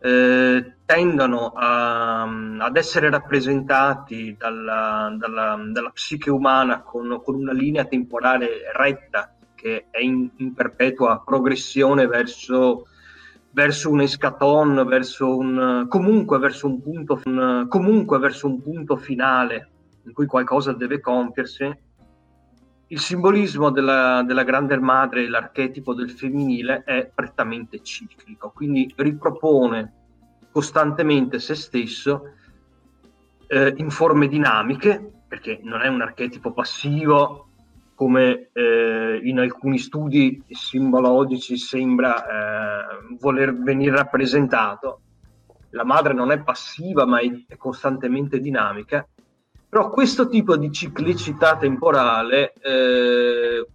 eh, 0.02 0.76
tendono 0.86 1.52
a, 1.56 2.24
ad 2.24 2.78
essere 2.78 3.10
rappresentati 3.10 4.36
dalla, 4.38 5.14
dalla, 5.18 5.60
dalla 5.72 5.90
psiche 5.92 6.30
umana 6.30 6.82
con, 6.82 7.22
con, 7.24 7.36
una 7.36 7.52
linea 7.52 7.86
temporale 7.86 8.72
retta 8.74 9.36
che 9.56 9.88
è 9.90 10.00
in, 10.00 10.30
in 10.38 10.54
perpetua 10.54 11.22
progressione 11.24 12.08
verso 12.08 12.86
verso 13.52 13.90
un 13.90 14.02
escaton, 14.02 14.86
verso 14.88 15.36
un, 15.36 15.88
comunque, 15.90 16.38
verso 16.38 16.68
un 16.68 16.82
punto, 16.82 17.20
un, 17.26 17.66
comunque 17.68 18.20
verso 18.20 18.48
un 18.48 18.62
punto 18.62 18.96
finale 18.96 19.70
in 20.06 20.14
cui 20.14 20.28
qualcosa 20.28 20.72
deve 20.72 21.00
compiersi, 21.00 21.70
il 22.92 23.00
simbolismo 23.00 23.70
della, 23.70 24.24
della 24.24 24.44
grande 24.44 24.78
madre, 24.80 25.30
l'archetipo 25.30 25.94
del 25.94 26.10
femminile, 26.10 26.84
è 26.84 27.10
prettamente 27.14 27.84
ciclico, 27.84 28.52
quindi 28.52 28.92
ripropone 28.96 29.94
costantemente 30.52 31.40
se 31.40 31.54
stesso 31.54 32.34
eh, 33.48 33.74
in 33.78 33.92
forme 33.92 34.28
dinamiche, 34.28 35.24
perché 35.28 35.60
non 35.62 35.82
è 35.82 35.88
un 35.88 36.02
archetipo 36.02 36.52
passivo 36.52 37.50
come 37.94 38.50
eh, 38.54 39.20
in 39.24 39.40
alcuni 39.40 39.78
studi 39.78 40.42
simbologici 40.48 41.58
sembra 41.58 42.24
eh, 42.24 43.18
voler 43.20 43.54
venire 43.54 43.96
rappresentato. 43.96 45.02
La 45.72 45.84
madre 45.84 46.14
non 46.14 46.32
è 46.32 46.42
passiva, 46.42 47.06
ma 47.06 47.20
è 47.20 47.58
costantemente 47.58 48.40
dinamica. 48.40 49.06
Però 49.70 49.92
questo 49.92 50.28
tipo 50.28 50.58
di 50.58 50.72
ciclicità 50.72 51.56
temporale 51.56 52.54
eh, 52.54 53.68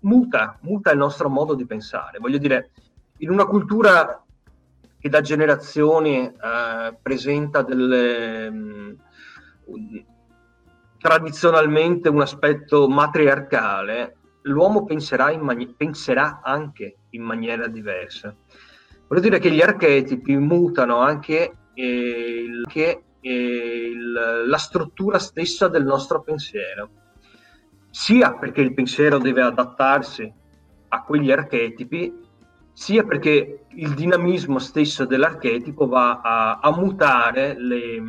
muta, 0.00 0.58
muta 0.60 0.90
il 0.90 0.98
nostro 0.98 1.30
modo 1.30 1.54
di 1.54 1.64
pensare. 1.64 2.18
Voglio 2.18 2.38
dire, 2.38 2.72
in 3.18 3.30
una 3.30 3.46
cultura 3.46 4.22
che 4.98 5.08
da 5.08 5.22
generazioni 5.22 6.26
eh, 6.26 6.96
presenta 7.00 7.62
delle, 7.62 8.50
mh, 8.50 8.96
tradizionalmente 10.98 12.10
un 12.10 12.20
aspetto 12.20 12.86
matriarcale, 12.86 14.16
l'uomo 14.42 14.84
penserà, 14.84 15.34
mani- 15.38 15.74
penserà 15.74 16.40
anche 16.42 16.96
in 17.10 17.22
maniera 17.22 17.66
diversa. 17.66 18.34
Voglio 19.08 19.22
dire 19.22 19.38
che 19.38 19.50
gli 19.50 19.62
archetipi 19.62 20.36
mutano 20.36 20.98
anche, 20.98 21.56
eh, 21.72 22.44
il, 22.46 22.66
che, 22.68 22.88
eh, 22.88 23.02
il, 23.20 24.44
la 24.46 24.56
struttura 24.56 25.18
stessa 25.18 25.68
del 25.68 25.84
nostro 25.84 26.22
pensiero, 26.22 26.90
sia 27.90 28.34
perché 28.34 28.60
il 28.60 28.72
pensiero 28.72 29.18
deve 29.18 29.42
adattarsi 29.42 30.32
a 30.88 31.02
quegli 31.02 31.30
archetipi, 31.30 32.12
sia 32.72 33.04
perché 33.04 33.66
il 33.68 33.94
dinamismo 33.94 34.58
stesso 34.58 35.04
dell'archetipo 35.04 35.86
va 35.86 36.20
a, 36.20 36.58
a 36.60 36.76
mutare 36.76 37.54
le, 37.58 38.02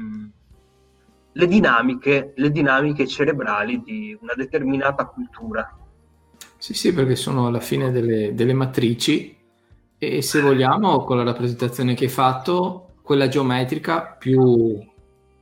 le, 1.31 1.47
dinamiche, 1.47 2.33
le 2.35 2.51
dinamiche 2.51 3.07
cerebrali 3.07 3.81
di 3.81 4.17
una 4.19 4.33
determinata 4.33 5.05
cultura. 5.05 5.77
Sì, 6.57 6.73
sì, 6.73 6.93
perché 6.93 7.15
sono 7.15 7.47
alla 7.47 7.59
fine 7.59 7.91
delle, 7.91 8.33
delle 8.33 8.53
matrici 8.53 9.35
e 9.97 10.21
se 10.21 10.41
vogliamo, 10.41 11.03
con 11.03 11.17
la 11.17 11.23
rappresentazione 11.23 11.93
che 11.93 12.05
hai 12.05 12.09
fatto, 12.09 12.93
quella 13.01 13.27
geometrica 13.27 14.15
più 14.17 14.79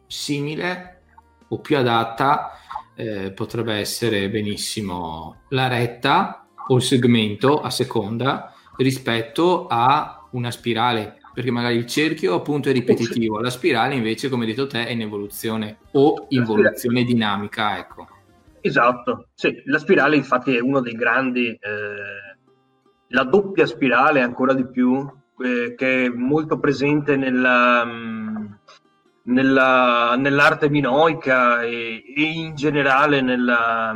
simile 0.10 1.02
o 1.50 1.60
più 1.60 1.78
adatta 1.78 2.52
eh, 2.96 3.32
potrebbe 3.32 3.76
essere 3.76 4.30
benissimo 4.30 5.44
la 5.50 5.68
retta 5.68 6.48
o 6.68 6.76
il 6.76 6.82
segmento 6.82 7.62
a 7.62 7.70
seconda 7.70 8.54
rispetto 8.78 9.68
a 9.68 10.28
una 10.32 10.52
spirale. 10.52 11.18
Perché 11.32 11.52
magari 11.52 11.76
il 11.76 11.86
cerchio 11.86 12.34
appunto 12.34 12.70
è 12.70 12.74
ripetitivo. 12.74 13.40
La 13.40 13.52
spirale 13.52 13.96
invece 13.96 14.30
come 14.30 14.44
hai 14.44 14.50
detto 14.50 14.68
te 14.68 14.86
è 14.86 14.92
in 14.92 15.02
evoluzione 15.02 15.78
o 15.92 16.26
involuzione 16.30 17.04
dinamica 17.04 17.78
ecco. 17.78 18.08
Esatto. 18.62 19.28
Sì 19.36 19.62
la 19.66 19.78
spirale 19.78 20.16
infatti 20.18 20.56
è 20.56 20.60
uno 20.60 20.82
dei 20.82 20.96
grandi 20.96 21.48
eh, 21.48 22.38
la 23.08 23.24
doppia 23.24 23.66
spirale 23.66 24.22
ancora 24.22 24.54
di 24.54 24.68
più 24.68 25.08
eh, 25.42 25.76
che 25.76 26.06
è 26.06 26.10
molto 26.10 26.60
presente 26.60 27.16
nella 27.16 27.84
um, 27.84 28.49
nella, 29.30 30.16
nell'arte 30.18 30.70
minoica 30.70 31.62
e, 31.62 32.04
e, 32.16 32.22
in 32.22 32.56
generale 32.56 33.22
nella, 33.22 33.96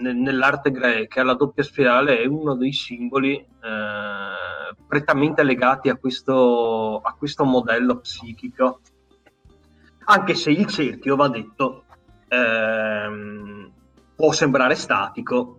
nell'arte 0.00 0.70
greca 0.70 1.22
la 1.22 1.34
doppia 1.34 1.62
spirale 1.62 2.20
è 2.20 2.26
uno 2.26 2.54
dei 2.54 2.72
simboli 2.72 3.36
eh, 3.36 4.74
prettamente 4.86 5.42
legati 5.42 5.88
a 5.88 5.96
questo, 5.96 7.00
a 7.00 7.14
questo, 7.18 7.44
modello 7.44 7.98
psichico. 7.98 8.80
Anche 10.06 10.34
se 10.34 10.50
il 10.50 10.66
cerchio 10.66 11.16
va 11.16 11.28
detto 11.28 11.84
ehm, 12.28 13.72
può 14.14 14.32
sembrare 14.32 14.74
statico 14.74 15.58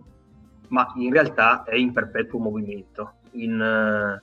ma 0.68 0.92
in 0.96 1.12
realtà 1.12 1.64
è 1.64 1.76
in 1.76 1.92
perpetuo 1.92 2.40
movimento 2.40 3.18
in, 3.32 4.20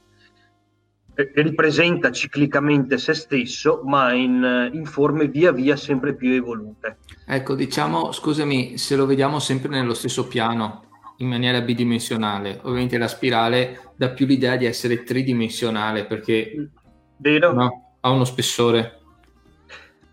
ripresenta 1.15 2.12
ciclicamente 2.12 2.97
se 2.97 3.13
stesso, 3.13 3.82
ma 3.86 4.13
in, 4.13 4.71
in, 4.73 4.86
forme 4.86 5.28
via 5.28 5.52
via 5.52 5.76
sempre 5.76 6.15
più 6.15 6.32
evolute. 6.32 6.97
Ecco, 7.26 7.56
diciamo, 7.56 8.12
scusami, 8.12 8.78
se 8.78 8.95
lo 8.95 9.06
vediamo 9.06 9.39
sempre 9.39 9.69
nello 9.69 9.93
stesso 9.93 10.28
piano, 10.28 10.86
in 11.17 11.28
maniera 11.28 11.62
bidimensionale, 11.62 12.60
ovviamente 12.63 12.97
la 12.97 13.08
spirale 13.08 13.91
dà 13.95 14.10
più 14.10 14.26
l'idea 14.26 14.56
di 14.56 14.65
essere 14.65 15.04
tridimensionale 15.04 16.06
perché 16.06 16.69
no, 17.17 17.95
ha 17.99 18.10
uno 18.10 18.26
spessore. 18.26 18.99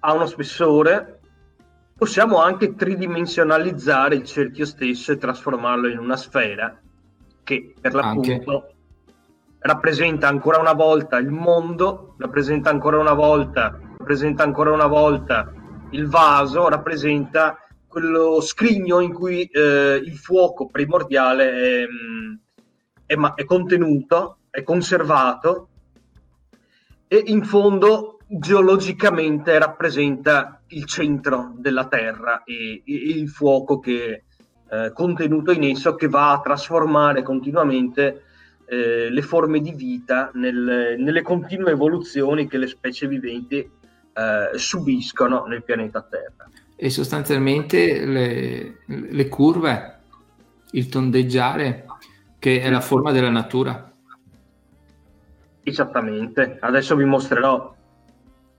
Ha 0.01 0.13
uno 0.13 0.27
spessore. 0.27 1.21
Possiamo 1.97 2.41
anche 2.41 2.75
tridimensionalizzare 2.75 4.15
il 4.15 4.25
cerchio 4.25 4.65
stesso 4.65 5.13
e 5.13 5.19
trasformarlo 5.19 5.89
in 5.89 5.99
una 5.99 6.17
sfera 6.17 6.79
che 7.43 7.75
per 7.79 7.93
l'appunto 7.93 8.51
anche 8.51 8.75
rappresenta 9.61 10.29
ancora 10.29 10.59
una 10.59 10.73
volta 10.73 11.19
il 11.19 11.31
mondo, 11.31 12.15
rappresenta 12.19 12.71
ancora 12.71 12.99
una 12.99 13.13
volta, 13.13 13.79
rappresenta 13.99 14.43
ancora 14.43 14.73
una 14.73 14.87
volta 14.87 15.53
il 15.91 16.07
vaso, 16.07 16.69
rappresenta 16.69 17.59
quello 17.87 18.41
scrigno 18.41 19.01
in 19.01 19.13
cui 19.13 19.45
eh, 19.45 20.01
il 20.03 20.17
fuoco 20.17 20.67
primordiale 20.67 21.53
è, 21.53 21.85
mm, 21.87 22.35
è, 23.05 23.17
è, 23.35 23.45
contenuto, 23.45 24.39
è 24.49 24.63
conservato 24.63 25.69
e 27.09 27.23
in 27.27 27.43
fondo 27.43 28.19
geologicamente 28.29 29.59
rappresenta 29.59 30.63
il 30.69 30.85
centro 30.85 31.53
della 31.57 31.89
Terra 31.89 32.45
e, 32.45 32.83
e 32.87 32.93
il 32.93 33.29
fuoco 33.29 33.81
che 33.81 34.23
eh, 34.71 34.93
contenuto 34.95 35.51
in 35.51 35.65
esso 35.65 35.97
che 35.97 36.07
va 36.07 36.31
a 36.31 36.41
trasformare 36.41 37.25
continuamente 37.25 38.23
eh, 38.71 39.11
le 39.11 39.23
forme 39.23 39.61
di 39.61 39.73
vita 39.73 40.31
nel, 40.35 40.95
nelle 40.97 41.23
continue 41.23 41.73
evoluzioni 41.73 42.47
che 42.47 42.57
le 42.57 42.69
specie 42.69 43.09
viventi 43.09 43.57
eh, 43.57 44.57
subiscono 44.57 45.45
nel 45.47 45.65
pianeta 45.65 46.03
Terra. 46.03 46.49
E 46.77 46.89
sostanzialmente 46.89 48.07
le, 48.07 48.79
le 48.87 49.29
curve, 49.29 49.99
il 50.71 50.89
tondeggiare, 50.89 51.85
che 52.39 52.61
è 52.61 52.71
la 52.71 52.81
forma 52.81 53.11
della 53.11 53.29
natura. 53.29 53.93
Esattamente, 55.65 56.59
adesso 56.61 56.95
vi 56.95 57.05
mostrerò 57.05 57.75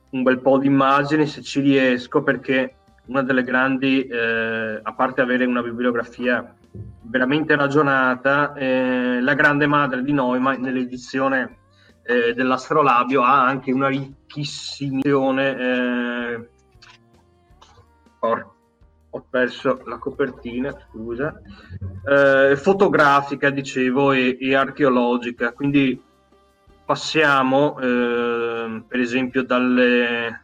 un 0.10 0.24
bel 0.24 0.42
po' 0.42 0.58
di 0.58 0.68
immagini 0.68 1.26
se 1.26 1.42
ci 1.42 1.62
riesco 1.62 2.22
perché 2.22 2.76
una 3.12 3.24
delle 3.24 3.44
grandi, 3.44 4.08
eh, 4.08 4.80
a 4.82 4.94
parte 4.94 5.20
avere 5.20 5.44
una 5.44 5.62
bibliografia 5.62 6.56
veramente 7.02 7.56
ragionata. 7.58 8.54
Eh, 8.54 9.20
la 9.22 9.34
grande 9.34 9.68
madre 9.68 10.02
di 10.02 10.14
Neumann 10.14 10.62
nell'edizione 10.62 11.58
eh, 12.04 12.34
dell'astrolabio 12.34 13.22
ha 13.22 13.46
anche 13.46 13.74
una 13.74 13.90
ricchissima 13.90 15.02
eh, 15.04 16.50
oh, 18.20 18.54
ho 19.14 19.26
perso 19.30 19.82
la 19.86 19.98
copertina, 19.98 20.74
scusa, 20.88 21.42
eh, 22.08 22.56
fotografica, 22.56 23.50
dicevo, 23.50 24.14
e, 24.14 24.38
e, 24.40 24.56
archeologica. 24.56 25.52
Quindi 25.52 26.02
passiamo, 26.86 27.78
eh, 27.78 28.84
per 28.88 29.00
esempio, 29.02 29.44
dalle, 29.44 30.44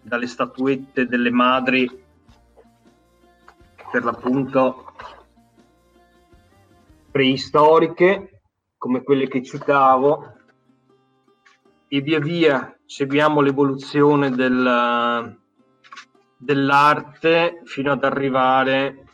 dalle 0.00 0.26
statuette 0.26 1.06
delle 1.06 1.30
madri, 1.30 2.04
per 3.90 4.04
l'appunto 4.04 4.92
preistoriche 7.10 8.42
come 8.76 9.02
quelle 9.02 9.26
che 9.26 9.42
citavo 9.42 10.34
e 11.88 12.00
via 12.00 12.18
via 12.18 12.78
seguiamo 12.84 13.40
l'evoluzione 13.40 14.30
del, 14.30 15.38
dell'arte 16.36 17.62
fino 17.64 17.92
ad 17.92 18.04
arrivare 18.04 19.04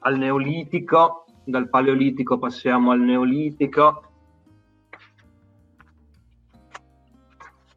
al 0.00 0.18
neolitico, 0.18 1.24
dal 1.44 1.68
paleolitico 1.68 2.38
passiamo 2.38 2.90
al 2.90 3.00
neolitico. 3.00 4.06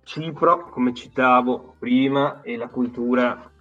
Cipro, 0.03 0.69
come 0.69 0.93
citavo 0.93 1.75
prima, 1.77 2.41
e 2.41 2.57
la 2.57 2.67
cultura 2.67 3.51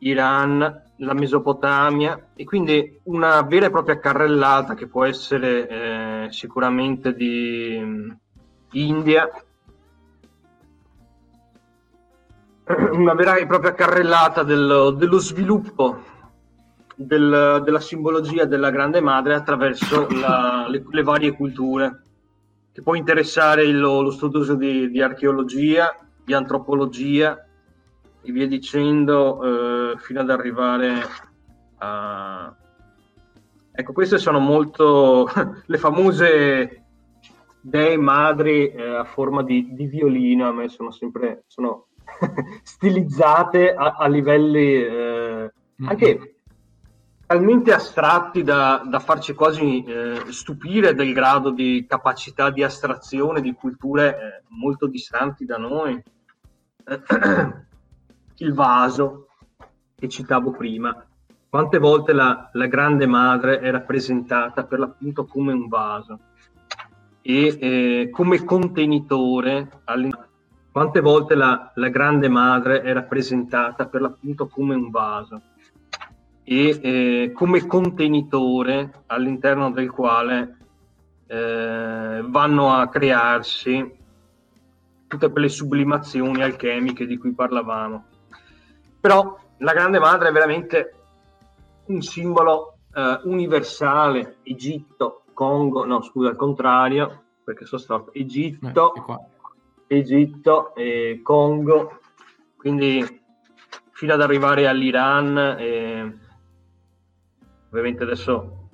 Iran, 0.00 0.82
la 0.96 1.14
Mesopotamia 1.14 2.28
e 2.34 2.44
quindi 2.44 3.00
una 3.04 3.42
vera 3.42 3.66
e 3.66 3.70
propria 3.70 3.98
carrellata 3.98 4.74
che 4.74 4.86
può 4.86 5.04
essere 5.04 5.68
eh, 5.68 6.26
sicuramente 6.30 7.14
di 7.14 8.16
India, 8.72 9.28
una 12.92 13.14
vera 13.14 13.36
e 13.36 13.46
propria 13.46 13.74
carrellata 13.74 14.42
dello, 14.42 14.90
dello 14.90 15.18
sviluppo 15.18 16.02
del, 16.94 17.62
della 17.64 17.80
simbologia 17.80 18.44
della 18.44 18.70
Grande 18.70 19.00
Madre 19.00 19.34
attraverso 19.34 20.06
la, 20.10 20.66
le, 20.68 20.84
le, 20.88 21.02
varie 21.02 21.32
culture, 21.32 22.02
che 22.72 22.82
può 22.82 22.94
interessare 22.94 23.64
il, 23.64 23.78
lo 23.78 24.10
studioso 24.10 24.54
di, 24.54 24.90
di 24.90 25.00
archeologia, 25.00 25.96
di 26.22 26.34
antropologia, 26.34 27.42
e 28.22 28.32
via 28.32 28.46
dicendo 28.46 29.92
eh, 29.92 29.98
fino 29.98 30.20
ad 30.20 30.30
arrivare 30.30 31.02
a... 31.78 32.54
Ecco, 33.72 33.92
queste 33.92 34.18
sono 34.18 34.38
molto 34.38 35.28
le 35.66 35.78
famose 35.78 36.84
dei 37.60 37.96
madri 37.98 38.68
eh, 38.68 38.96
a 38.96 39.04
forma 39.04 39.42
di, 39.42 39.68
di, 39.72 39.86
violino, 39.86 40.48
a 40.48 40.52
me 40.52 40.68
sono 40.68 40.90
sempre 40.90 41.44
sono 41.46 41.86
stilizzate 42.62 43.72
a, 43.74 43.96
a 43.98 44.08
livelli 44.08 44.74
eh, 44.74 45.52
anche 45.86 46.34
talmente 47.30 47.72
astratti 47.72 48.42
da, 48.42 48.82
da 48.84 48.98
farci 48.98 49.34
quasi 49.34 49.84
eh, 49.84 50.20
stupire 50.30 50.94
del 50.94 51.12
grado 51.12 51.50
di 51.50 51.86
capacità 51.88 52.50
di 52.50 52.64
astrazione 52.64 53.40
di 53.40 53.52
culture 53.52 54.08
eh, 54.08 54.42
molto 54.48 54.88
distanti 54.88 55.44
da 55.44 55.56
noi. 55.56 56.02
il 58.40 58.52
vaso 58.52 59.28
che 59.96 60.08
citavo 60.08 60.50
prima. 60.52 61.04
Quante 61.48 61.78
volte 61.78 62.12
la, 62.12 62.50
la 62.52 62.66
grande 62.66 63.06
madre 63.06 63.60
è 63.60 63.70
rappresentata 63.70 64.64
per 64.64 64.78
l'appunto 64.78 65.24
come 65.26 65.52
un 65.52 65.68
vaso 65.68 66.18
e 67.22 67.58
eh, 67.60 68.10
come 68.10 68.44
contenitore 68.44 69.68
quante 70.72 71.00
volte 71.00 71.34
la, 71.34 71.72
la, 71.74 71.88
grande 71.88 72.28
madre 72.28 72.80
è 72.82 72.92
rappresentata 72.92 73.86
per 73.86 74.00
l'appunto 74.00 74.46
come 74.46 74.74
un 74.74 74.88
vaso 74.88 75.42
e 76.44 76.80
eh, 76.80 77.32
come 77.32 77.66
contenitore 77.66 79.02
all'interno 79.06 79.70
del 79.70 79.90
quale 79.90 80.56
eh, 81.26 82.24
vanno 82.24 82.72
a 82.72 82.88
crearsi 82.88 83.98
tutte 85.08 85.30
quelle 85.30 85.48
sublimazioni 85.48 86.40
alchemiche 86.40 87.04
di 87.04 87.18
cui 87.18 87.32
parlavamo. 87.32 88.04
Però 89.00 89.36
la 89.58 89.72
Grande 89.72 89.98
Madre 89.98 90.28
è 90.28 90.32
veramente 90.32 90.94
un 91.86 92.02
simbolo 92.02 92.78
eh, 92.94 93.20
universale, 93.24 94.38
Egitto, 94.42 95.24
Congo, 95.32 95.84
no 95.84 96.02
scusa 96.02 96.28
al 96.28 96.36
contrario, 96.36 97.24
perché 97.42 97.64
sono 97.64 97.80
stato 97.80 98.12
Egitto, 98.12 98.92
eh, 99.86 99.96
Egitto 99.98 100.74
e 100.74 101.20
Congo, 101.22 102.00
quindi 102.56 103.22
fino 103.92 104.12
ad 104.12 104.20
arrivare 104.20 104.66
all'Iran. 104.68 105.56
E 105.58 106.18
ovviamente 107.70 108.02
adesso 108.02 108.68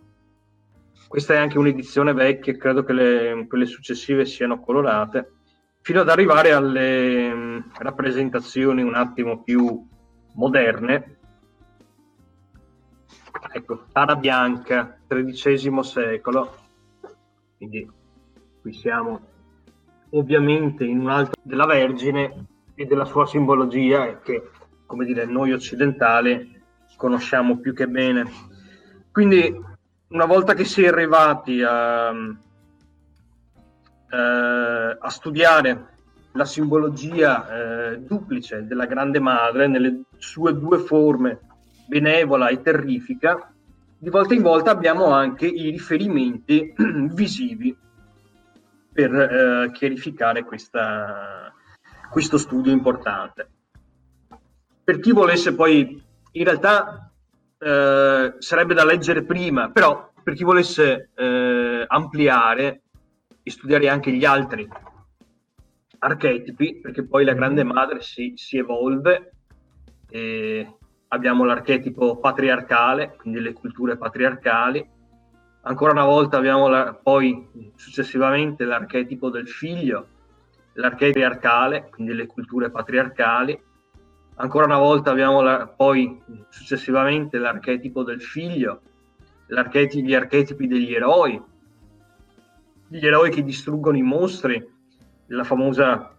questa 1.09 1.35
è 1.35 1.37
anche 1.37 1.59
un'edizione 1.59 2.13
vecchia, 2.13 2.57
credo 2.57 2.83
che 2.83 2.93
le, 2.93 3.47
quelle 3.49 3.67
successive 3.67 4.25
siano 4.25 4.61
colorate, 4.61 5.35
fino 5.83 6.01
ad 6.01 6.09
arrivare 6.09 6.53
alle 6.53 7.33
mh, 7.33 7.71
rappresentazioni 7.79 8.83
un 8.83 8.95
attimo 8.95 9.43
più 9.43 9.87
moderne. 10.37 11.19
Ecco, 13.53 13.87
Tara 13.93 14.17
Bianca, 14.17 14.99
XIII 15.07 15.83
secolo, 15.83 16.55
quindi 17.57 17.91
qui 18.61 18.73
siamo 18.73 19.21
ovviamente 20.11 20.85
in 20.85 21.01
un 21.01 21.11
altro 21.11 21.41
della 21.43 21.67
Vergine 21.67 22.47
e 22.75 22.87
della 22.87 23.05
sua 23.05 23.27
simbologia 23.27 24.19
che, 24.21 24.51
come 24.87 25.05
dire, 25.05 25.25
noi 25.25 25.53
occidentali 25.53 26.63
conosciamo 26.97 27.59
più 27.59 27.75
che 27.75 27.89
bene. 27.89 28.25
Quindi 29.11 29.65
una 30.09 30.27
volta 30.27 30.55
che 30.55 30.65
si 30.65 30.83
è 30.83 30.89
arrivati 30.89 31.63
a, 31.63 32.11
eh, 34.11 34.99
a 34.99 35.09
studiare 35.09 35.96
la 36.37 36.45
simbologia 36.45 37.93
eh, 37.93 37.99
duplice 37.99 38.67
della 38.67 38.87
Grande 38.87 39.19
Madre 39.19 39.67
nelle 39.67 40.03
sue 40.19 40.57
due 40.57 40.79
forme, 40.79 41.41
benevola 41.89 42.49
e 42.49 42.61
terrifica, 42.61 43.53
di 43.99 44.11
volta 44.11 44.35
in 44.35 44.43
volta 44.43 44.71
abbiamo 44.71 45.07
anche 45.07 45.47
i 45.47 45.71
riferimenti 45.71 46.73
visivi 47.13 47.77
per 48.93 49.15
eh, 49.15 49.71
chiarificare 49.73 50.45
questa, 50.45 51.53
questo 52.11 52.39
studio 52.39 52.73
importante. 52.73 53.51
Per 54.85 55.01
chi 55.01 55.13
volesse 55.13 55.55
poi, 55.55 56.03
in 56.33 56.45
realtà 56.45 57.11
eh, 57.59 58.35
sarebbe 58.39 58.75
da 58.75 58.85
leggere 58.85 59.25
prima, 59.25 59.71
però 59.71 60.13
per 60.23 60.35
chi 60.35 60.45
volesse 60.45 61.11
eh, 61.15 61.85
ampliare 61.87 62.83
e 63.43 63.51
studiare 63.51 63.89
anche 63.89 64.13
gli 64.13 64.25
altri 64.25 64.69
archetipi, 66.07 66.81
perché 66.81 67.05
poi 67.05 67.25
la 67.25 67.35
grande 67.35 67.65
madre 67.65 68.01
si, 68.01 68.33
si 68.37 68.59
evolve, 68.59 69.33
abbiamo 71.09 71.45
l'archetipo 71.45 72.19
patriarcale, 72.19 73.17
quindi 73.17 73.41
le 73.41 73.53
culture 73.53 73.97
patriarcali, 73.97 74.89
ancora 75.63 75.93
una 75.93 76.05
volta 76.05 76.37
abbiamo 76.37 76.69
la, 76.69 76.95
poi 76.95 77.49
successivamente 77.75 78.65
l'archetipo 78.65 79.31
del 79.31 79.49
figlio, 79.49 80.07
l'archetipo 80.75 81.19
patriarcale, 81.19 81.89
quindi 81.91 82.15
le 82.15 82.27
culture 82.27 82.71
patriarcali, 82.71 83.65
Ancora 84.39 84.67
una 84.67 84.77
volta 84.77 85.11
abbiamo 85.11 85.41
la, 85.41 85.67
poi 85.67 86.21
successivamente 86.51 87.39
l'archetipo 87.39 88.03
del 88.03 88.21
figlio, 88.21 88.83
gli 89.47 90.15
archetipi 90.15 90.67
degli 90.67 90.93
eroi, 90.93 91.43
gli 92.89 93.07
eroi 93.07 93.31
che 93.31 93.43
distruggono 93.43 93.97
i 93.97 94.03
mostri, 94.03 94.75
la 95.29 95.45
famosa 95.45 96.17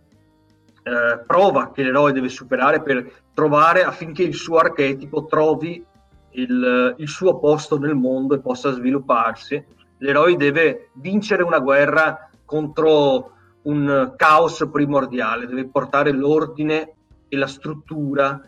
eh, 0.83 1.19
prova 1.25 1.71
che 1.71 1.83
l'eroe 1.83 2.11
deve 2.11 2.29
superare 2.29 2.81
per 2.81 3.23
trovare 3.33 3.83
affinché 3.83 4.23
il 4.23 4.35
suo 4.35 4.57
archetipo 4.57 5.25
trovi 5.25 5.83
il, 6.31 6.95
il 6.97 7.07
suo 7.07 7.39
posto 7.39 7.77
nel 7.77 7.95
mondo 7.95 8.35
e 8.35 8.39
possa 8.39 8.71
svilupparsi. 8.71 9.63
L'eroe 9.99 10.35
deve 10.35 10.91
vincere 10.93 11.43
una 11.43 11.59
guerra 11.59 12.29
contro 12.45 13.31
un 13.63 14.13
caos 14.15 14.67
primordiale, 14.71 15.47
deve 15.47 15.67
portare 15.67 16.11
l'ordine 16.11 16.93
e 17.27 17.37
la 17.37 17.47
struttura 17.47 18.41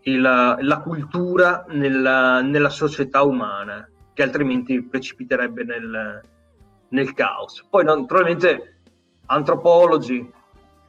e 0.00 0.16
la, 0.16 0.56
la 0.60 0.78
cultura 0.80 1.64
nella, 1.68 2.40
nella, 2.40 2.68
società 2.68 3.22
umana, 3.22 3.88
che 4.12 4.22
altrimenti 4.22 4.82
precipiterebbe 4.82 5.64
nel, 5.64 6.20
nel 6.88 7.14
caos. 7.14 7.66
Poi 7.68 7.84
naturalmente 7.84 8.73
antropologi 9.26 10.32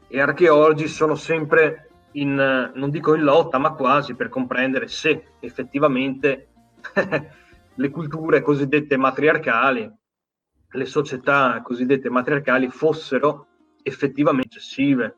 e 0.07 0.21
archeologi 0.21 0.87
sono 0.87 1.15
sempre 1.15 1.89
in, 2.13 2.71
non 2.73 2.89
dico 2.89 3.15
in 3.15 3.23
lotta, 3.23 3.57
ma 3.57 3.71
quasi 3.71 4.15
per 4.15 4.29
comprendere 4.29 4.87
se 4.87 5.31
effettivamente 5.39 6.47
le 7.73 7.89
culture 7.89 8.41
cosiddette 8.41 8.97
matriarcali, 8.97 9.91
le 10.69 10.85
società 10.85 11.61
cosiddette 11.61 12.09
matriarcali 12.09 12.69
fossero 12.69 13.47
effettivamente 13.83 14.57
eccessive 14.57 15.15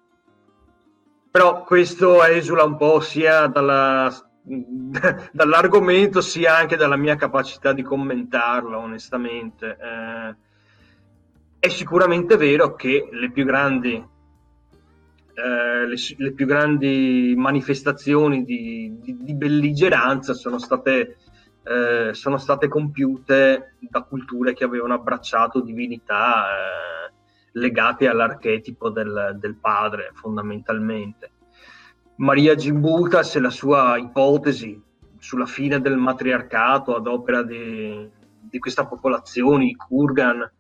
però 1.38 1.64
questo 1.64 2.24
esula 2.24 2.64
un 2.64 2.78
po' 2.78 3.00
sia 3.00 3.46
dalla, 3.46 4.12
dall'argomento 5.32 6.20
sia 6.20 6.58
anche 6.58 6.76
dalla 6.76 6.96
mia 6.96 7.16
capacità 7.16 7.74
di 7.74 7.84
commentarlo, 7.84 8.80
onestamente. 8.80 9.78
Eh, 9.80 10.36
è 11.60 11.68
sicuramente 11.70 12.38
vero 12.38 12.76
che 12.76 13.10
le 13.12 13.32
più 13.32 13.46
grandi, 13.46 13.94
eh, 13.94 15.88
le, 15.88 15.96
le, 16.18 16.32
più 16.34 16.46
grandi 16.46 17.34
manifestazioni 17.36 18.44
di, 18.44 18.98
di, 19.02 19.18
di 19.20 19.34
belligeranza 19.34 20.34
sono 20.34 20.60
state, 20.60 21.18
eh, 21.64 22.14
sono 22.14 22.38
state, 22.38 22.68
compiute 22.68 23.76
da 23.80 24.04
culture 24.04 24.54
che 24.54 24.64
avevano 24.64 24.94
abbracciato 24.94 25.62
divinità 25.62 26.46
eh, 26.46 27.14
legate 27.54 28.08
all'archetipo 28.08 28.90
del, 28.90 29.38
del 29.40 29.56
padre 29.56 30.12
fondamentalmente. 30.14 31.32
Maria 32.18 32.56
Gimbutas 32.56 33.36
e 33.36 33.40
la 33.40 33.50
sua 33.50 33.98
ipotesi 33.98 34.82
sulla 35.20 35.46
fine 35.46 35.82
del 35.82 35.98
matriarcato 35.98 36.96
ad 36.96 37.08
opera 37.08 37.44
di, 37.44 38.10
di 38.40 38.60
questa 38.60 38.86
popolazione, 38.86 39.66
i 39.66 39.76
Kurgan, 39.76 40.52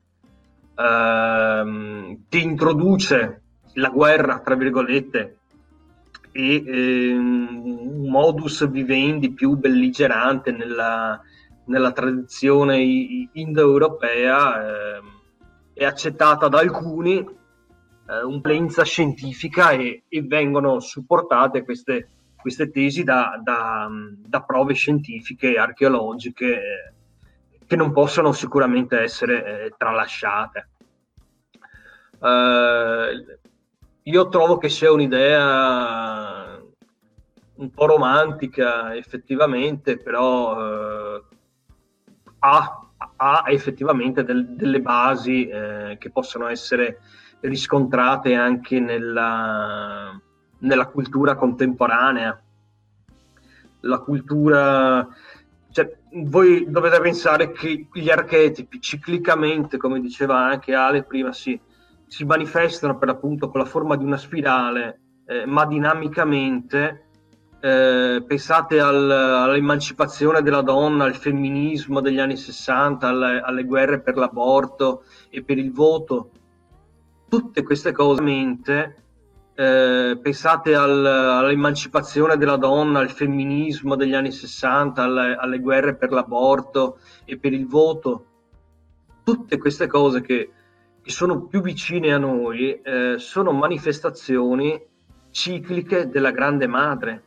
ehm, 0.77 2.19
che 2.29 2.37
introduce 2.37 3.41
la 3.73 3.89
guerra, 3.89 4.39
tra 4.39 4.55
virgolette, 4.55 5.37
e 6.31 6.63
ehm, 6.65 7.61
un 7.63 8.09
modus 8.09 8.67
vivendi 8.69 9.33
più 9.33 9.55
belligerante 9.55 10.51
nella, 10.51 11.19
nella 11.65 11.91
tradizione 11.91 12.79
indoeuropea. 13.31 14.97
Ehm, 14.97 15.15
è 15.73 15.85
accettata 15.85 16.47
da 16.47 16.59
alcuni, 16.59 17.17
eh, 17.17 18.23
un'influenza 18.23 18.83
scientifica 18.83 19.71
e, 19.71 20.03
e, 20.07 20.21
vengono 20.23 20.79
supportate 20.79 21.63
queste, 21.63 22.09
queste 22.35 22.71
tesi 22.71 23.03
da, 23.03 23.39
da, 23.43 23.87
da, 24.25 24.41
prove 24.41 24.73
scientifiche 24.73 25.55
archeologiche 25.55 26.53
eh, 26.55 26.93
che 27.67 27.75
non 27.75 27.91
possono 27.91 28.31
sicuramente 28.31 28.99
essere 28.99 29.65
eh, 29.65 29.73
tralasciate. 29.77 30.69
Eh, 32.19 33.39
io 34.03 34.29
trovo 34.29 34.57
che 34.57 34.69
sia 34.69 34.91
un'idea 34.91 36.59
un 37.55 37.71
po' 37.71 37.85
romantica 37.85 38.95
effettivamente, 38.95 39.97
però 39.97 41.15
eh, 41.15 41.23
ha 42.39 42.81
ha 43.17 43.43
effettivamente 43.47 44.23
del, 44.23 44.55
delle 44.55 44.81
basi 44.81 45.47
eh, 45.47 45.97
che 45.99 46.09
possono 46.09 46.47
essere 46.47 46.99
riscontrate 47.41 48.33
anche 48.33 48.79
nella, 48.79 50.19
nella 50.59 50.85
cultura 50.87 51.35
contemporanea. 51.35 52.41
La 53.81 53.99
cultura, 53.99 55.07
cioè, 55.77 55.95
voi 56.23 56.65
dovete 56.67 56.99
pensare 56.99 57.51
che 57.51 57.87
gli 57.93 58.09
archetipi 58.09 58.81
ciclicamente, 58.81 59.77
come 59.77 59.99
diceva 59.99 60.39
anche 60.39 60.73
Ale 60.73 61.03
prima, 61.03 61.31
si, 61.31 61.59
si 62.07 62.25
manifestano 62.25 62.97
per 62.97 63.09
l'appunto 63.09 63.51
con 63.51 63.59
la 63.59 63.67
forma 63.67 63.95
di 63.95 64.03
una 64.03 64.17
spirale, 64.17 64.99
eh, 65.27 65.45
ma 65.45 65.67
dinamicamente 65.67 67.09
eh, 67.59 68.23
pensate 68.25 68.79
al, 68.79 69.11
all'emancipazione 69.11 70.41
della 70.41 70.63
donna, 70.63 71.03
al 71.03 71.15
femminismo 71.15 72.01
degli 72.01 72.19
anni 72.19 72.37
60, 72.37 73.07
alle, 73.07 73.41
alle, 73.41 73.63
guerre 73.63 73.99
per 73.99 74.15
l'aborto 74.15 75.03
e 75.29 75.43
per 75.43 75.59
il 75.59 75.71
voto, 75.71 76.31
tutte 77.29 77.61
queste 77.61 77.91
cose, 77.91 78.23
eh, 79.59 80.19
pensate 80.21 80.75
al, 80.75 81.03
all'emancipazione 81.03 82.37
della 82.37 82.57
donna, 82.57 82.99
al 82.99 83.09
femminismo 83.09 83.95
degli 83.95 84.13
anni 84.13 84.31
60, 84.31 85.01
alle, 85.01 85.35
alle 85.35 85.57
guerre 85.57 85.95
per 85.95 86.11
l'aborto 86.11 86.99
e 87.25 87.39
per 87.39 87.53
il 87.53 87.65
voto, 87.65 88.25
tutte 89.23 89.57
queste 89.57 89.87
cose 89.87 90.21
che, 90.21 90.51
che 91.01 91.09
sono 91.09 91.47
più 91.47 91.61
vicine 91.61 92.13
a 92.13 92.19
noi 92.19 92.79
eh, 92.79 93.15
sono 93.17 93.51
manifestazioni 93.51 94.79
cicliche 95.31 96.07
della 96.07 96.29
grande 96.29 96.67
madre 96.67 97.23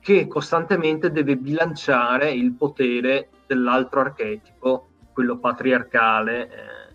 che 0.00 0.26
costantemente 0.26 1.10
deve 1.10 1.38
bilanciare 1.38 2.30
il 2.30 2.52
potere 2.52 3.30
dell'altro 3.46 4.00
archetipo, 4.00 4.88
quello 5.14 5.38
patriarcale, 5.38 6.42
eh, 6.42 6.94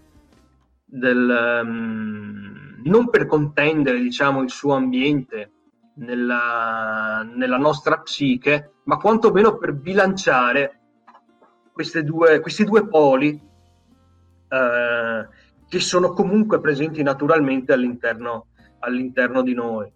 del, 0.86 1.64
um, 1.64 2.59
non 2.84 3.10
per 3.10 3.26
contendere 3.26 4.00
diciamo, 4.00 4.42
il 4.42 4.50
suo 4.50 4.74
ambiente 4.74 5.52
nella, 5.96 7.28
nella, 7.34 7.58
nostra 7.58 8.00
psiche, 8.00 8.76
ma 8.86 8.98
quantomeno 8.98 9.58
per 9.58 9.74
bilanciare 9.74 10.80
due, 12.04 12.40
questi 12.40 12.64
due 12.64 12.88
poli 12.88 13.42
eh, 14.50 15.28
che 15.68 15.80
sono 15.80 16.10
comunque 16.12 16.60
presenti 16.60 17.04
naturalmente 17.04 17.74
all'interno, 17.74 18.48
all'interno 18.80 19.42
di 19.42 19.54
noi. 19.54 19.92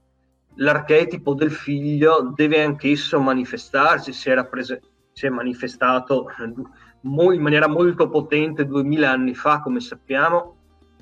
L'archetipo 0.57 1.33
del 1.33 1.51
figlio 1.51 2.31
deve 2.35 2.63
anch'esso 2.63 3.19
manifestarsi, 3.19 4.13
si, 4.13 4.29
era 4.29 4.45
prese- 4.45 4.81
si 5.11 5.25
è 5.25 5.29
manifestato 5.29 6.27
in 7.01 7.41
maniera 7.41 7.67
molto 7.67 8.07
potente 8.09 8.65
duemila 8.65 9.09
anni 9.11 9.33
fa, 9.33 9.61
come 9.61 9.79
sappiamo, 9.79 10.52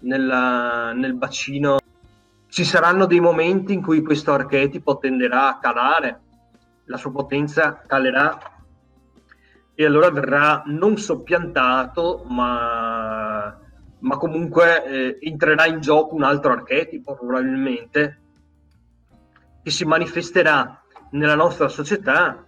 nella, 0.02 0.94
nel 0.94 1.14
bacino. 1.14 1.80
Ci 2.48 2.64
saranno 2.64 3.06
dei 3.06 3.20
momenti 3.20 3.74
in 3.74 3.82
cui 3.82 4.02
questo 4.02 4.34
archetipo 4.34 4.98
tenderà 4.98 5.50
a 5.50 5.60
calare, 5.60 6.20
la 6.86 6.98
sua 6.98 7.12
potenza 7.12 7.84
calerà 7.88 8.38
e 9.74 9.86
allora 9.86 10.12
verrà 10.12 10.64
non 10.66 10.98
soppiantato, 10.98 12.26
ma, 12.28 13.58
ma 14.00 14.18
comunque 14.18 14.86
eh, 14.86 15.18
entrerà 15.22 15.66
in 15.66 15.80
gioco 15.80 16.16
un 16.16 16.24
altro 16.24 16.52
archetipo 16.52 17.16
probabilmente 17.16 18.20
che 19.64 19.72
si 19.72 19.86
manifesterà 19.86 20.84
nella 21.12 21.36
nostra 21.36 21.68
società 21.68 22.46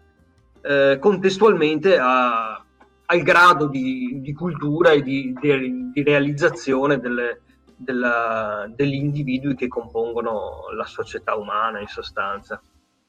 eh, 0.61 0.97
contestualmente 0.99 1.97
a, 1.97 2.63
al 3.05 3.21
grado 3.21 3.67
di, 3.67 4.19
di 4.21 4.33
cultura 4.33 4.91
e 4.91 5.01
di, 5.01 5.33
di, 5.39 5.91
di 5.93 6.03
realizzazione 6.03 6.99
delle, 6.99 7.42
della, 7.83 8.71
degli 8.73 8.95
individui 8.95 9.55
che 9.55 9.67
compongono 9.67 10.71
la 10.75 10.85
società 10.85 11.35
umana 11.35 11.79
in 11.79 11.87
sostanza. 11.87 12.61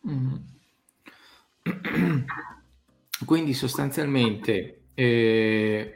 Mm. 0.09 0.35
Quindi 3.25 3.55
sostanzialmente 3.55 4.89
eh, 4.95 5.95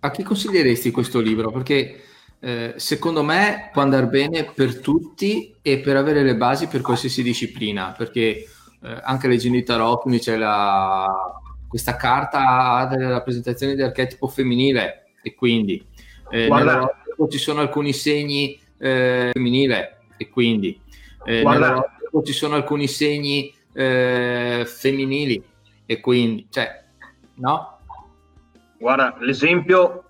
a 0.00 0.10
chi 0.10 0.22
consiglieresti 0.22 0.90
questo 0.90 1.20
libro? 1.20 1.50
Perché 1.50 2.02
eh, 2.40 2.74
secondo 2.76 3.22
me 3.22 3.70
può 3.72 3.82
andare 3.82 4.06
bene 4.06 4.44
per 4.44 4.78
tutti 4.80 5.56
e 5.60 5.80
per 5.80 5.96
avere 5.96 6.22
le 6.22 6.36
basi 6.36 6.68
per 6.68 6.80
qualsiasi 6.80 7.22
disciplina, 7.22 7.92
perché 7.96 8.46
eh, 8.82 9.00
anche 9.02 9.28
leggendo 9.28 9.58
i 9.58 9.64
tarot 9.64 10.18
c'è 10.18 10.36
la, 10.36 11.06
questa 11.66 11.96
carta 11.96 12.86
delle 12.90 13.08
rappresentazioni 13.08 13.74
dell'archetipo 13.74 14.28
femminile 14.28 15.14
e 15.22 15.34
quindi 15.34 15.84
eh, 16.30 16.46
Guarda, 16.46 17.02
ci 17.28 17.38
sono 17.38 17.60
alcuni 17.60 17.92
segni 17.92 18.58
eh, 18.78 19.30
femminile 19.32 20.00
e 20.16 20.28
quindi 20.28 20.80
eh, 21.24 21.44
ci 22.24 22.32
sono 22.32 22.54
alcuni 22.54 22.86
segni 22.86 23.52
eh, 23.72 24.64
femminili 24.66 25.42
e 25.86 26.00
quindi, 26.00 26.46
cioè, 26.50 26.84
no? 27.34 27.78
Guarda, 28.78 29.16
l'esempio 29.20 30.04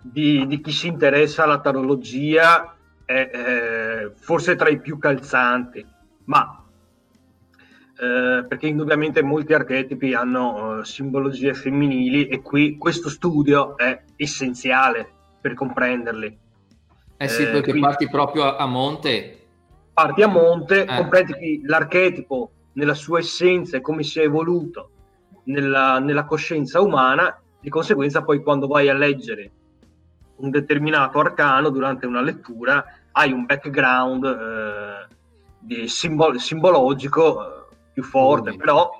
di, 0.00 0.46
di 0.46 0.60
chi 0.60 0.72
si 0.72 0.88
interessa 0.88 1.44
alla 1.44 1.60
tarologia 1.60 2.74
è, 3.04 3.12
è 3.30 4.10
forse 4.16 4.56
tra 4.56 4.68
i 4.68 4.80
più 4.80 4.98
calzanti, 4.98 5.84
ma 6.24 6.64
eh, 8.00 8.44
perché 8.46 8.68
indubbiamente 8.68 9.22
molti 9.22 9.54
archetipi 9.54 10.14
hanno 10.14 10.78
uh, 10.78 10.82
simbologie 10.84 11.52
femminili 11.52 12.28
e 12.28 12.40
qui 12.40 12.76
questo 12.78 13.08
studio 13.08 13.76
è 13.76 14.02
essenziale 14.14 15.14
per 15.40 15.54
comprenderli. 15.54 16.38
Eh 17.16 17.28
sì, 17.28 17.42
eh, 17.42 17.46
perché 17.46 17.70
quindi, 17.70 17.80
parti 17.80 18.08
proprio 18.08 18.44
a, 18.44 18.56
a, 18.56 18.66
monte. 18.66 19.46
Parti 19.92 20.22
a 20.22 20.28
monte, 20.28 20.82
eh. 20.82 20.96
comprendi 20.96 21.62
l'archetipo 21.64 22.50
nella 22.74 22.94
sua 22.94 23.18
essenza 23.18 23.76
e 23.76 23.80
come 23.80 24.02
si 24.02 24.20
è 24.20 24.24
evoluto 24.24 24.90
nella, 25.44 25.98
nella, 25.98 26.24
coscienza 26.24 26.80
umana, 26.80 27.40
di 27.60 27.68
conseguenza 27.68 28.22
poi 28.22 28.42
quando 28.42 28.66
vai 28.66 28.88
a 28.88 28.94
leggere 28.94 29.50
un 30.36 30.50
determinato 30.50 31.18
arcano 31.18 31.70
durante 31.70 32.06
una 32.06 32.20
lettura 32.20 32.84
hai 33.12 33.32
un 33.32 33.46
background 33.46 34.24
eh, 34.24 35.14
di 35.58 35.88
simbol- 35.88 36.38
simbologico 36.38 37.42
eh, 37.42 37.74
più 37.92 38.04
forte, 38.04 38.54
però 38.56 38.90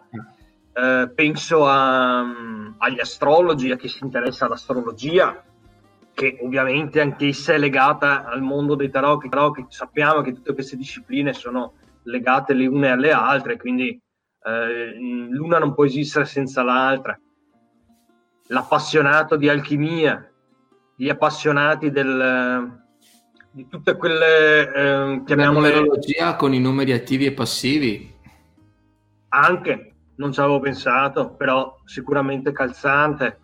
eh, 0.73 1.09
penso 1.15 1.67
a, 1.67 2.21
agli 2.79 3.01
astrologi, 3.01 3.71
a 3.71 3.77
chi 3.77 3.89
si 3.89 4.03
interessa 4.03 4.47
all'astrologia, 4.47 5.45
che 6.19 6.37
ovviamente 6.43 7.01
anch'essa 7.01 7.53
è 7.53 7.59
legata 7.59 8.25
al 8.25 8.43
mondo 8.43 8.75
dei 8.75 8.91
tarot, 8.91 9.23
che, 9.23 9.29
tarot, 9.29 9.55
che 9.55 9.67
sappiamo 9.69 10.21
che 10.21 10.33
tutte 10.33 10.53
queste 10.53 10.77
discipline 10.77 11.33
sono 11.33 11.75
legate 12.03 12.55
le 12.55 12.67
une 12.67 12.91
alle 12.91 13.13
altre, 13.13 13.57
quindi 13.57 13.91
eh, 14.43 14.97
l'una 14.99 15.61
non 15.61 15.75
può 15.75 15.85
esistere 15.85 16.25
senza 16.25 16.65
l'altra. 16.65 17.17
L'appassionato 18.49 19.37
di 19.37 19.49
alchimia, 19.49 20.29
gli 20.97 21.09
appassionati 21.09 21.93
del, 21.93 22.83
di 23.53 23.69
tutte 23.69 23.97
quelle, 23.97 24.63
eh, 24.63 25.23
chiamiamole... 25.25 25.69
La 25.69 25.77
numerologia 25.77 26.35
con 26.35 26.53
i 26.53 26.59
numeri 26.59 26.91
attivi 26.91 27.27
e 27.27 27.33
passivi. 27.33 28.13
Anche, 29.29 29.95
non 30.17 30.33
ci 30.33 30.41
avevo 30.41 30.59
pensato, 30.59 31.37
però 31.37 31.77
sicuramente 31.85 32.51
calzante 32.51 33.39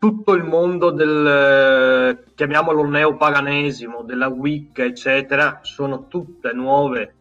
tutto 0.00 0.32
il 0.32 0.44
mondo 0.44 0.90
del, 0.92 2.24
chiamiamolo 2.34 2.86
neopaganesimo, 2.86 4.02
della 4.02 4.28
Wicca, 4.28 4.82
eccetera, 4.82 5.58
sono 5.60 6.06
tutte 6.08 6.54
nuove, 6.54 7.16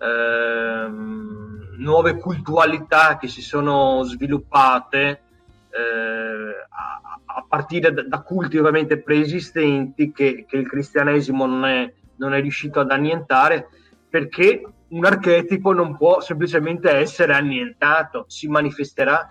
ehm, 0.00 1.76
nuove 1.78 2.16
cultualità 2.16 3.18
che 3.18 3.28
si 3.28 3.40
sono 3.40 4.02
sviluppate 4.02 5.22
eh, 5.70 6.66
a, 6.68 7.20
a, 7.24 7.46
partire 7.48 7.92
da, 7.92 8.02
da, 8.02 8.20
culti 8.22 8.58
ovviamente 8.58 9.00
preesistenti 9.00 10.10
che, 10.10 10.44
che 10.48 10.56
il 10.56 10.68
cristianesimo 10.68 11.46
non 11.46 11.64
è, 11.64 11.92
non 12.16 12.34
è 12.34 12.40
riuscito 12.40 12.80
ad 12.80 12.90
annientare 12.90 13.68
perché 14.08 14.60
un 14.88 15.04
archetipo 15.04 15.72
non 15.72 15.96
può 15.96 16.20
semplicemente 16.20 16.90
essere 16.90 17.32
annientato, 17.32 18.24
si 18.26 18.48
manifesterà 18.48 19.28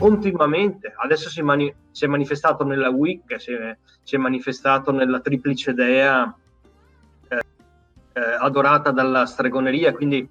continuamente. 0.00 0.94
Adesso 0.96 1.28
si, 1.28 1.42
mani- 1.42 1.72
si, 1.90 2.06
è 2.06 2.08
manifestato 2.08 2.64
nella 2.64 2.88
Wicca, 2.88 3.38
si 3.38 3.52
è, 3.52 3.76
si 4.02 4.14
è 4.14 4.18
manifestato 4.18 4.92
nella 4.92 5.20
triplice 5.20 5.74
dea 5.74 6.34
eh, 7.28 7.36
eh, 8.14 8.20
adorata 8.38 8.92
dalla 8.92 9.26
stregoneria, 9.26 9.92
quindi 9.92 10.26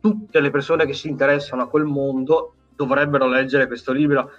tutte 0.00 0.40
le 0.40 0.50
persone 0.50 0.84
che 0.84 0.94
si 0.94 1.08
interessano 1.08 1.62
a 1.62 1.68
quel 1.68 1.84
mondo 1.84 2.54
dovrebbero 2.74 3.28
leggere 3.28 3.68
questo 3.68 3.92
libro. 3.92 4.32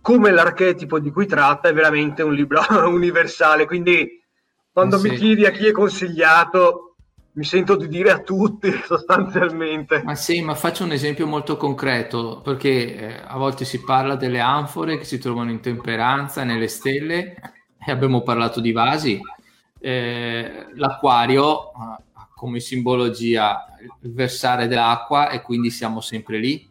Come 0.00 0.30
l'archetipo 0.30 1.00
di 1.00 1.10
cui 1.10 1.26
tratta 1.26 1.68
è 1.68 1.72
veramente 1.72 2.22
un 2.22 2.32
libro 2.32 2.60
universale, 2.88 3.66
quindi 3.66 4.22
quando 4.72 4.96
eh 4.96 4.98
sì. 5.00 5.08
mi 5.08 5.16
chiedi 5.16 5.46
a 5.46 5.50
chi 5.50 5.66
è 5.66 5.72
consigliato, 5.72 6.91
mi 7.34 7.44
sento 7.44 7.76
di 7.76 7.88
dire 7.88 8.10
a 8.10 8.20
tutti 8.20 8.70
sostanzialmente. 8.84 10.02
Ma 10.02 10.14
sì, 10.14 10.42
ma 10.42 10.54
faccio 10.54 10.84
un 10.84 10.92
esempio 10.92 11.26
molto 11.26 11.56
concreto, 11.56 12.40
perché 12.42 12.96
eh, 12.96 13.20
a 13.24 13.36
volte 13.36 13.64
si 13.64 13.82
parla 13.82 14.16
delle 14.16 14.40
anfore 14.40 14.98
che 14.98 15.04
si 15.04 15.18
trovano 15.18 15.50
in 15.50 15.60
temperanza, 15.60 16.44
nelle 16.44 16.68
stelle, 16.68 17.34
e 17.78 17.90
abbiamo 17.90 18.22
parlato 18.22 18.60
di 18.60 18.72
vasi. 18.72 19.20
Eh, 19.78 20.66
l'acquario 20.74 21.70
ha 21.72 22.00
come 22.34 22.60
simbologia 22.60 23.66
il 24.02 24.12
versare 24.12 24.68
dell'acqua 24.68 25.30
e 25.30 25.42
quindi 25.42 25.70
siamo 25.70 26.00
sempre 26.00 26.38
lì. 26.38 26.70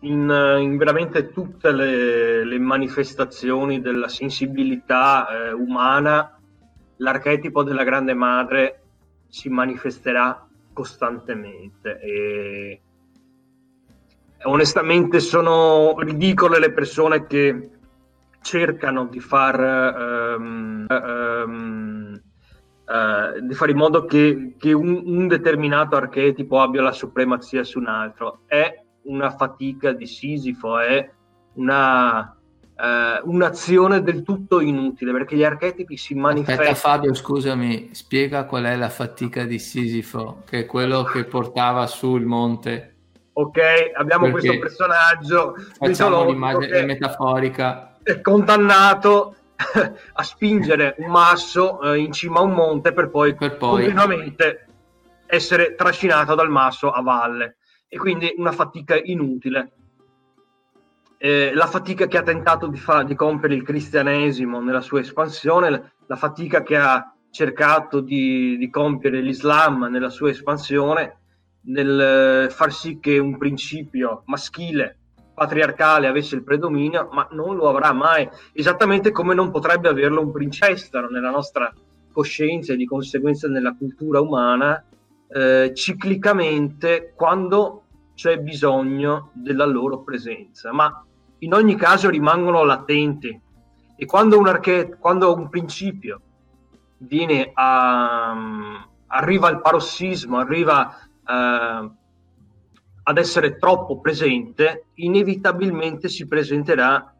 In, 0.00 0.58
in 0.60 0.76
veramente 0.76 1.32
tutte 1.32 1.72
le, 1.72 2.44
le, 2.44 2.58
manifestazioni 2.58 3.80
della 3.80 4.08
sensibilità 4.08 5.26
eh, 5.26 5.52
umana 5.52 6.35
l'archetipo 6.96 7.62
della 7.62 7.84
grande 7.84 8.14
madre 8.14 8.82
si 9.28 9.48
manifesterà 9.48 10.46
costantemente 10.72 11.98
e 12.00 12.80
onestamente 14.44 15.20
sono 15.20 15.94
ridicole 15.98 16.58
le 16.58 16.72
persone 16.72 17.26
che 17.26 17.70
cercano 18.40 19.06
di 19.06 19.18
far 19.18 20.36
um, 20.38 20.86
um, 20.88 22.20
uh, 22.86 23.40
di 23.40 23.54
fare 23.54 23.70
in 23.72 23.76
modo 23.76 24.04
che, 24.04 24.54
che 24.58 24.72
un, 24.72 25.02
un, 25.04 25.26
determinato 25.26 25.96
archetipo 25.96 26.60
abbia 26.60 26.82
la 26.82 26.92
supremazia 26.92 27.64
su 27.64 27.80
un 27.80 27.88
altro. 27.88 28.42
È 28.46 28.84
una 29.02 29.30
fatica 29.30 29.92
di 29.92 30.06
Sisifo 30.06 30.78
è 30.78 31.10
una 31.54 32.35
eh, 32.78 33.20
un'azione 33.24 34.02
del 34.02 34.22
tutto 34.22 34.60
inutile 34.60 35.12
perché 35.12 35.36
gli 35.36 35.44
archetipi 35.44 35.96
si 35.96 36.14
manifestano. 36.14 36.68
Aspetta 36.68 36.88
Fabio, 36.88 37.14
scusami, 37.14 37.90
spiega 37.92 38.44
qual 38.44 38.64
è 38.64 38.76
la 38.76 38.90
fatica 38.90 39.44
di 39.44 39.58
Sisifo, 39.58 40.42
che 40.46 40.60
è 40.60 40.66
quello 40.66 41.02
che 41.04 41.24
portava 41.24 41.86
sul 41.86 42.24
monte. 42.24 42.94
Ok, 43.32 43.58
abbiamo 43.94 44.30
Perché 44.30 44.40
questo 44.40 44.58
personaggio 44.58 45.54
facciamo 45.78 46.24
l'immagine 46.24 46.82
metaforica. 46.84 47.98
È 48.02 48.20
condannato 48.20 49.36
a 50.12 50.22
spingere 50.22 50.94
un 50.98 51.10
masso 51.10 51.80
eh, 51.80 51.98
in 51.98 52.12
cima 52.12 52.40
a 52.40 52.42
un 52.42 52.52
monte 52.52 52.92
per 52.92 53.10
poi, 53.10 53.34
per 53.34 53.56
poi 53.56 53.84
continuamente 53.84 54.66
essere 55.26 55.74
trascinato 55.74 56.34
dal 56.34 56.50
masso 56.50 56.90
a 56.90 57.02
valle 57.02 57.56
e 57.88 57.98
quindi 57.98 58.32
una 58.36 58.52
fatica 58.52 58.98
inutile 59.02 59.72
eh, 61.18 61.52
la 61.54 61.66
fatica 61.66 62.06
che 62.06 62.18
ha 62.18 62.22
tentato 62.22 62.66
di, 62.66 62.78
fa- 62.78 63.02
di, 63.02 63.14
compiere 63.14 63.54
il 63.54 63.62
cristianesimo 63.62 64.60
nella 64.60 64.80
sua 64.80 65.00
espansione, 65.00 65.92
la 66.06 66.16
fatica 66.16 66.62
che 66.62 66.76
ha 66.76 67.14
cercato 67.30 68.00
di, 68.00 68.56
di 68.56 68.70
compiere 68.70 69.20
l'Islam 69.20 69.88
nella 69.90 70.10
sua 70.10 70.30
espansione, 70.30 71.20
nel 71.66 72.48
far 72.50 72.72
sì 72.72 72.98
che 73.00 73.18
un 73.18 73.36
principio 73.36 74.22
maschile, 74.26 74.98
patriarcale 75.34 76.06
avesse 76.06 76.34
il 76.34 76.42
predominio, 76.42 77.08
ma 77.12 77.28
non 77.32 77.56
lo 77.56 77.68
avrà 77.68 77.92
mai, 77.92 78.28
esattamente 78.52 79.10
come 79.10 79.34
non 79.34 79.50
potrebbe 79.50 79.88
averlo 79.88 80.22
un 80.22 80.32
principestro 80.32 81.10
nella 81.10 81.30
nostra 81.30 81.72
coscienza 82.10 82.72
e 82.72 82.76
di 82.76 82.86
conseguenza 82.86 83.46
nella 83.46 83.74
cultura 83.76 84.20
umana, 84.20 84.82
eh, 85.28 85.72
ciclicamente 85.74 87.12
quando 87.14 87.85
c'è 88.16 88.38
bisogno 88.38 89.30
della 89.34 89.66
loro 89.66 90.02
presenza. 90.02 90.72
Ma 90.72 91.04
in 91.40 91.52
ogni 91.52 91.76
caso 91.76 92.08
rimangono 92.08 92.64
latenti 92.64 93.40
e 93.94 94.06
quando 94.06 94.38
un, 94.38 94.48
archet- 94.48 94.98
quando 94.98 95.34
un 95.34 95.48
principio 95.50 96.20
viene 96.98 97.50
a, 97.52 98.34
arriva 99.06 99.48
al 99.48 99.60
parossismo, 99.60 100.38
arriva 100.38 100.96
uh, 101.26 101.92
ad 103.02 103.18
essere 103.18 103.58
troppo 103.58 104.00
presente, 104.00 104.86
inevitabilmente 104.94 106.08
si 106.08 106.26
presenterà 106.26 107.14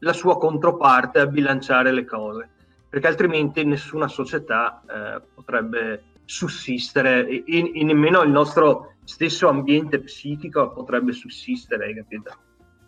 la 0.00 0.12
sua 0.12 0.36
controparte 0.36 1.18
a 1.18 1.26
bilanciare 1.26 1.92
le 1.92 2.04
cose, 2.04 2.50
perché 2.88 3.06
altrimenti 3.06 3.64
nessuna 3.64 4.06
società 4.06 4.82
uh, 4.84 5.22
potrebbe 5.34 6.04
sussistere 6.24 7.26
e, 7.26 7.44
e, 7.46 7.84
nemmeno 7.84 8.22
il 8.22 8.30
nostro 8.30 8.91
stesso 9.04 9.48
ambiente 9.48 10.00
psichico 10.00 10.72
potrebbe 10.72 11.12
sussistere, 11.12 11.94
capito? 11.94 12.36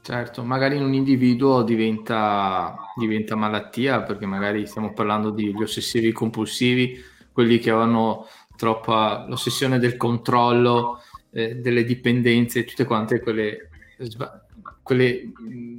Certo, 0.04 0.44
magari 0.44 0.76
in 0.76 0.82
un 0.82 0.92
individuo 0.92 1.62
diventa, 1.62 2.76
diventa 2.94 3.36
malattia 3.36 4.02
perché 4.02 4.26
magari 4.26 4.66
stiamo 4.66 4.92
parlando 4.92 5.30
di 5.30 5.54
ossessivi 5.58 6.12
compulsivi, 6.12 7.02
quelli 7.32 7.58
che 7.58 7.70
hanno 7.70 8.26
troppa 8.54 9.24
l'ossessione 9.26 9.78
del 9.78 9.96
controllo, 9.96 11.00
eh, 11.32 11.54
delle 11.56 11.84
dipendenze, 11.84 12.64
tutte 12.64 12.84
quante 12.84 13.20
quelle, 13.20 13.70
quelle 14.82 15.32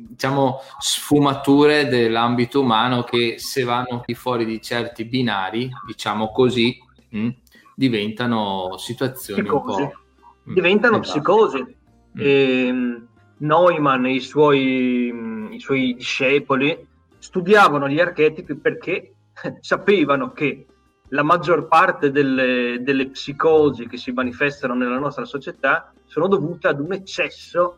diciamo, 0.10 0.60
sfumature 0.80 1.88
dell'ambito 1.88 2.62
umano 2.62 3.04
che 3.04 3.36
se 3.38 3.64
vanno 3.64 4.04
fuori 4.16 4.46
di 4.46 4.60
certi 4.60 5.06
binari, 5.06 5.70
diciamo 5.86 6.32
così, 6.32 6.76
mh, 7.10 7.30
diventano 7.76 8.76
situazioni 8.78 9.48
un 9.48 9.62
po'... 9.62 10.05
Diventano 10.54 11.02
esatto. 11.02 11.20
psicosi. 11.20 11.62
Mm. 11.62 12.20
E, 12.22 12.68
ehm, 12.68 13.08
Neumann 13.38 14.06
e 14.06 14.14
i 14.14 14.20
suoi, 14.22 15.14
i 15.52 15.60
suoi 15.60 15.94
discepoli 15.96 16.88
studiavano 17.18 17.90
gli 17.90 18.00
archetipi 18.00 18.56
perché 18.56 19.16
sapevano 19.60 20.32
che 20.32 20.68
la 21.10 21.24
maggior 21.24 21.68
parte 21.68 22.12
delle, 22.12 22.78
delle, 22.82 23.10
psicosi 23.10 23.88
che 23.88 23.98
si 23.98 24.12
manifestano 24.12 24.74
nella 24.74 24.98
nostra 24.98 25.26
società 25.26 25.94
sono 26.06 26.28
dovute 26.28 26.68
ad 26.68 26.80
un 26.80 26.94
eccesso 26.94 27.78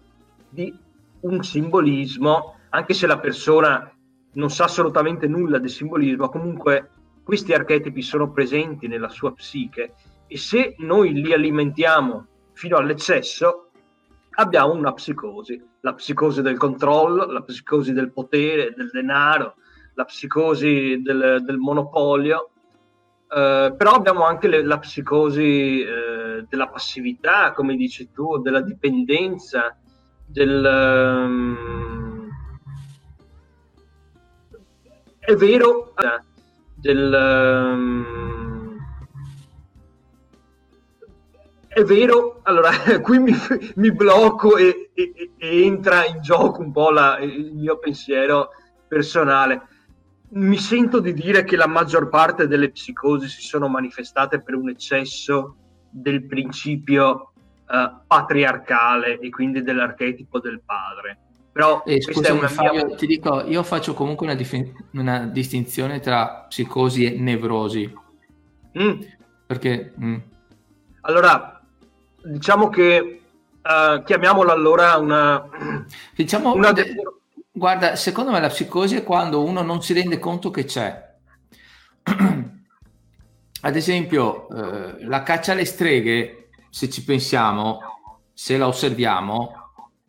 di 0.50 0.74
un 1.22 1.44
simbolismo, 1.44 2.60
anche 2.70 2.94
se 2.94 3.08
la 3.08 3.20
persona 3.20 3.92
non 4.34 4.50
sa 4.50 4.66
assolutamente 4.66 5.28
nulla 5.28 5.58
del 5.58 5.70
simbolismo, 5.70 6.30
comunque 6.30 6.90
questi 7.24 7.54
archetipi 7.54 8.02
sono 8.02 8.32
presenti 8.32 8.88
nella 8.88 9.10
sua 9.10 9.34
psiche 9.34 9.94
e 10.28 10.38
se 10.38 10.76
noi 10.80 11.14
li 11.14 11.34
alimentiamo 11.34 12.28
fino 12.58 12.76
all'eccesso, 12.78 13.70
abbiamo 14.32 14.74
una 14.74 14.92
psicosi, 14.92 15.64
la 15.82 15.94
psicosi 15.94 16.42
del 16.42 16.58
controllo, 16.58 17.26
la 17.28 17.44
psicosi 17.44 17.94
del 17.94 18.12
potere, 18.12 18.74
del 18.76 18.90
denaro, 18.92 19.58
la 19.94 20.06
psicosi 20.06 21.00
del, 21.04 21.44
del 21.46 21.58
monopolio, 21.58 22.50
eh, 23.30 23.74
però 23.78 23.92
abbiamo 23.92 24.26
anche 24.26 24.48
le, 24.48 24.64
la 24.64 24.80
psicosi 24.80 25.82
eh, 25.82 26.46
della 26.50 26.68
passività, 26.68 27.54
come 27.54 27.76
dici 27.76 28.12
tu, 28.12 28.42
della 28.42 28.62
dipendenza, 28.62 29.78
del... 30.26 30.64
Um, 31.26 32.28
è 35.20 35.36
vero, 35.36 35.94
del... 36.76 37.14
Um, 37.14 38.37
È 41.78 41.84
vero, 41.84 42.40
allora 42.42 42.72
qui 43.02 43.20
mi, 43.20 43.36
mi 43.76 43.92
blocco 43.92 44.58
e, 44.58 44.90
e, 44.96 45.14
e, 45.38 45.64
entra 45.64 46.08
in 46.08 46.22
gioco 46.22 46.62
un 46.62 46.72
po' 46.72 46.90
la, 46.90 47.20
il 47.20 47.54
mio 47.54 47.78
pensiero 47.78 48.50
personale. 48.88 49.62
Mi 50.30 50.58
sento 50.58 51.00
di 51.00 51.14
dire 51.14 51.44
che 51.44 51.56
la 51.56 51.68
maggior 51.68 52.10
parte 52.10 52.48
delle 52.48 52.72
psicosi 52.72 53.28
si 53.28 53.42
sono 53.42 53.68
manifestate 53.68 54.42
per 54.42 54.56
un 54.56 54.70
eccesso 54.70 55.56
del 55.88 56.26
principio 56.26 57.34
uh, 57.68 58.00
patriarcale 58.08 59.20
e 59.20 59.30
quindi 59.30 59.62
dell'archetipo 59.62 60.40
del 60.40 60.62
padre. 60.66 61.20
Però 61.52 61.84
eh, 61.86 62.02
scusami, 62.02 62.40
mia... 62.40 62.48
Fabio, 62.48 62.96
ti 62.96 63.06
dico, 63.06 63.44
io 63.46 63.62
faccio 63.62 63.94
comunque 63.94 64.26
una, 64.26 64.36
dif- 64.36 64.74
una 64.94 65.28
distinzione 65.28 66.00
tra 66.00 66.48
psicosi 66.50 67.06
e 67.06 67.20
nevrosi. 67.20 67.94
Mm. 68.80 69.00
Perché... 69.46 69.94
Mm. 70.02 70.16
Allora, 71.02 71.57
diciamo 72.24 72.70
che 72.70 73.22
uh, 73.62 74.04
chiamiamola 74.04 74.52
allora 74.52 74.98
una... 74.98 75.48
Diciamo, 76.16 76.54
una 76.54 76.72
de- 76.72 76.96
guarda, 77.52 77.96
secondo 77.96 78.32
me 78.32 78.40
la 78.40 78.50
psicosi 78.50 78.96
è 78.96 79.04
quando 79.04 79.44
uno 79.44 79.62
non 79.62 79.82
si 79.82 79.94
rende 79.94 80.20
conto 80.20 80.52
che 80.52 80.66
c'è. 80.66 81.16
Ad 83.60 83.76
esempio, 83.76 84.48
eh, 84.50 85.06
la 85.06 85.24
caccia 85.24 85.54
alle 85.54 85.66
streghe, 85.66 86.50
se 86.70 86.90
ci 86.90 87.04
pensiamo, 87.04 87.80
se 88.32 88.56
la 88.56 88.68
osserviamo, 88.68 89.52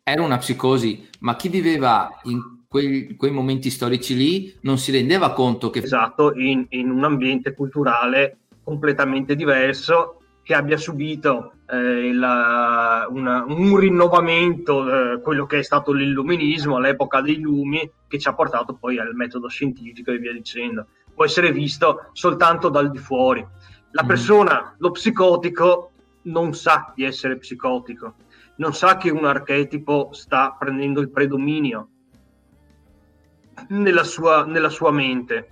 era 0.03 0.21
una 0.21 0.37
psicosi, 0.37 1.09
ma 1.21 1.35
chi 1.35 1.49
viveva 1.49 2.19
in 2.23 2.59
quei, 2.67 3.15
quei 3.15 3.31
momenti 3.31 3.71
storici 3.71 4.15
lì 4.15 4.55
non 4.61 4.77
si 4.77 4.91
rendeva 4.91 5.33
conto 5.33 5.71
che... 5.71 5.79
Esatto, 5.79 6.33
in, 6.35 6.67
in 6.69 6.91
un 6.91 7.03
ambiente 7.03 7.53
culturale 7.55 8.37
completamente 8.63 9.35
diverso, 9.35 10.18
che 10.49 10.55
abbia 10.55 10.77
subito 10.77 11.57
eh, 11.69 12.11
la, 12.11 13.05
una, 13.07 13.45
un 13.47 13.77
rinnovamento, 13.77 15.13
eh, 15.13 15.21
quello 15.21 15.45
che 15.45 15.59
è 15.59 15.61
stato 15.61 15.91
l'illuminismo 15.91 16.77
all'epoca 16.77 17.21
dei 17.21 17.39
lumi, 17.39 17.87
che 18.07 18.17
ci 18.17 18.27
ha 18.27 18.33
portato 18.33 18.73
poi 18.73 18.97
al 18.97 19.13
metodo 19.13 19.47
scientifico 19.47 20.09
e 20.09 20.17
via 20.17 20.33
dicendo. 20.33 20.87
Può 21.13 21.23
essere 21.23 21.51
visto 21.51 22.09
soltanto 22.13 22.69
dal 22.69 22.89
di 22.89 22.97
fuori. 22.97 23.45
La 23.91 24.03
mm. 24.03 24.07
persona, 24.07 24.75
lo 24.79 24.89
psicotico, 24.89 25.91
non 26.23 26.55
sa 26.55 26.93
di 26.95 27.03
essere 27.03 27.37
psicotico, 27.37 28.15
non 28.55 28.73
sa 28.73 28.97
che 28.97 29.11
un 29.11 29.25
archetipo 29.25 30.09
sta 30.13 30.55
prendendo 30.57 30.99
il 30.99 31.11
predominio 31.11 31.89
nella 33.67 34.03
sua, 34.03 34.45
nella 34.45 34.69
sua 34.69 34.89
mente. 34.89 35.47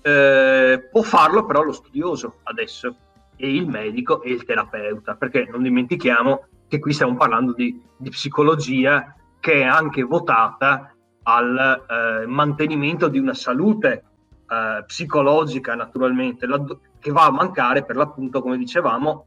Eh, 0.00 0.88
può 0.92 1.02
farlo 1.02 1.44
però 1.44 1.62
lo 1.62 1.72
studioso 1.72 2.36
adesso 2.44 2.94
e 3.38 3.54
il 3.54 3.66
medico 3.66 4.20
e 4.22 4.32
il 4.32 4.44
terapeuta, 4.44 5.14
perché 5.14 5.48
non 5.50 5.62
dimentichiamo 5.62 6.46
che 6.68 6.78
qui 6.78 6.92
stiamo 6.92 7.16
parlando 7.16 7.54
di, 7.54 7.80
di 7.96 8.10
psicologia 8.10 9.14
che 9.40 9.60
è 9.60 9.64
anche 9.64 10.02
votata 10.02 10.94
al 11.22 11.84
eh, 11.88 12.26
mantenimento 12.26 13.08
di 13.08 13.18
una 13.18 13.34
salute 13.34 14.04
eh, 14.48 14.84
psicologica, 14.84 15.74
naturalmente, 15.74 16.46
la, 16.46 16.62
che 16.98 17.12
va 17.12 17.26
a 17.26 17.30
mancare 17.30 17.84
per 17.84 17.96
l'appunto, 17.96 18.42
come 18.42 18.58
dicevamo, 18.58 19.26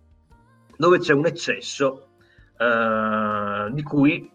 dove 0.76 0.99
c'è 0.99 1.14
un 1.14 1.26
eccesso 1.26 2.09
eh, 2.57 3.72
di 3.72 3.84
cui 3.84 4.30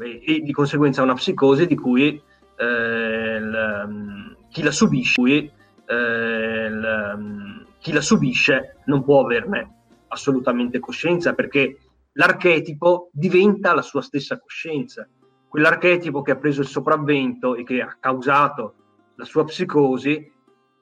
e, 0.00 0.40
di 0.40 0.52
conseguenza 0.52 1.02
una 1.02 1.14
psicosi 1.14 1.66
di 1.66 1.76
cui 1.76 2.20
eh, 2.56 3.40
l, 3.40 4.36
chi 4.50 4.62
la 4.62 4.70
subisce, 4.70 5.20
cui, 5.20 5.50
eh, 5.86 6.70
l, 6.70 7.47
chi 7.78 7.92
la 7.92 8.00
subisce 8.00 8.76
non 8.86 9.04
può 9.04 9.24
averne 9.24 9.76
assolutamente 10.08 10.78
coscienza 10.78 11.34
perché 11.34 11.78
l'archetipo 12.12 13.10
diventa 13.12 13.74
la 13.74 13.82
sua 13.82 14.02
stessa 14.02 14.38
coscienza. 14.38 15.08
quell'archetipo 15.48 16.20
che 16.20 16.32
ha 16.32 16.36
preso 16.36 16.60
il 16.60 16.66
sopravvento 16.66 17.54
e 17.54 17.64
che 17.64 17.80
ha 17.80 17.96
causato 17.98 18.74
la 19.16 19.24
sua 19.24 19.44
psicosi 19.44 20.30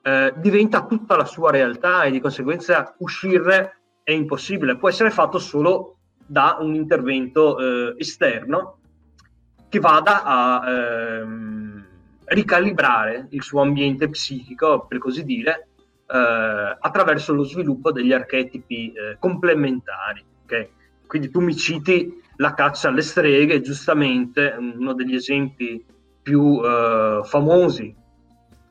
eh, 0.03 0.35
diventa 0.37 0.87
tutta 0.87 1.17
la 1.17 1.25
sua 1.25 1.51
realtà 1.53 2.03
e 2.03 2.11
di 2.11 2.21
conseguenza 2.21 2.95
uscirne 2.99 3.81
è 4.03 4.11
impossibile, 4.13 4.77
può 4.77 4.89
essere 4.89 5.11
fatto 5.11 5.39
solo 5.39 5.99
da 6.27 6.57
un 6.61 6.75
intervento 6.75 7.59
eh, 7.59 7.95
esterno 7.99 8.79
che 9.69 9.81
vada 9.81 10.23
a 10.25 10.71
ehm, 10.71 11.87
ricalibrare 12.25 13.27
il 13.31 13.43
suo 13.43 13.63
ambiente 13.63 14.09
psichico, 14.09 14.87
per 14.87 14.99
così 14.99 15.25
dire, 15.25 15.69
eh, 16.07 16.77
attraverso 16.81 17.33
lo 17.33 17.45
sviluppo 17.45 17.93
degli 17.93 18.13
archetipi 18.13 18.93
eh, 18.93 19.17
complementari. 19.19 20.25
Okay? 20.45 20.71
Quindi 21.07 21.31
tu 21.31 21.41
mi 21.41 21.55
citi 21.57 22.21
la 22.37 22.55
caccia 22.55 22.89
alle 22.89 23.03
streghe, 23.03 23.61
giustamente 23.61 24.55
uno 24.59 24.93
degli 24.93 25.15
esempi 25.15 25.85
più 26.23 26.61
eh, 26.63 27.21
famosi 27.25 27.95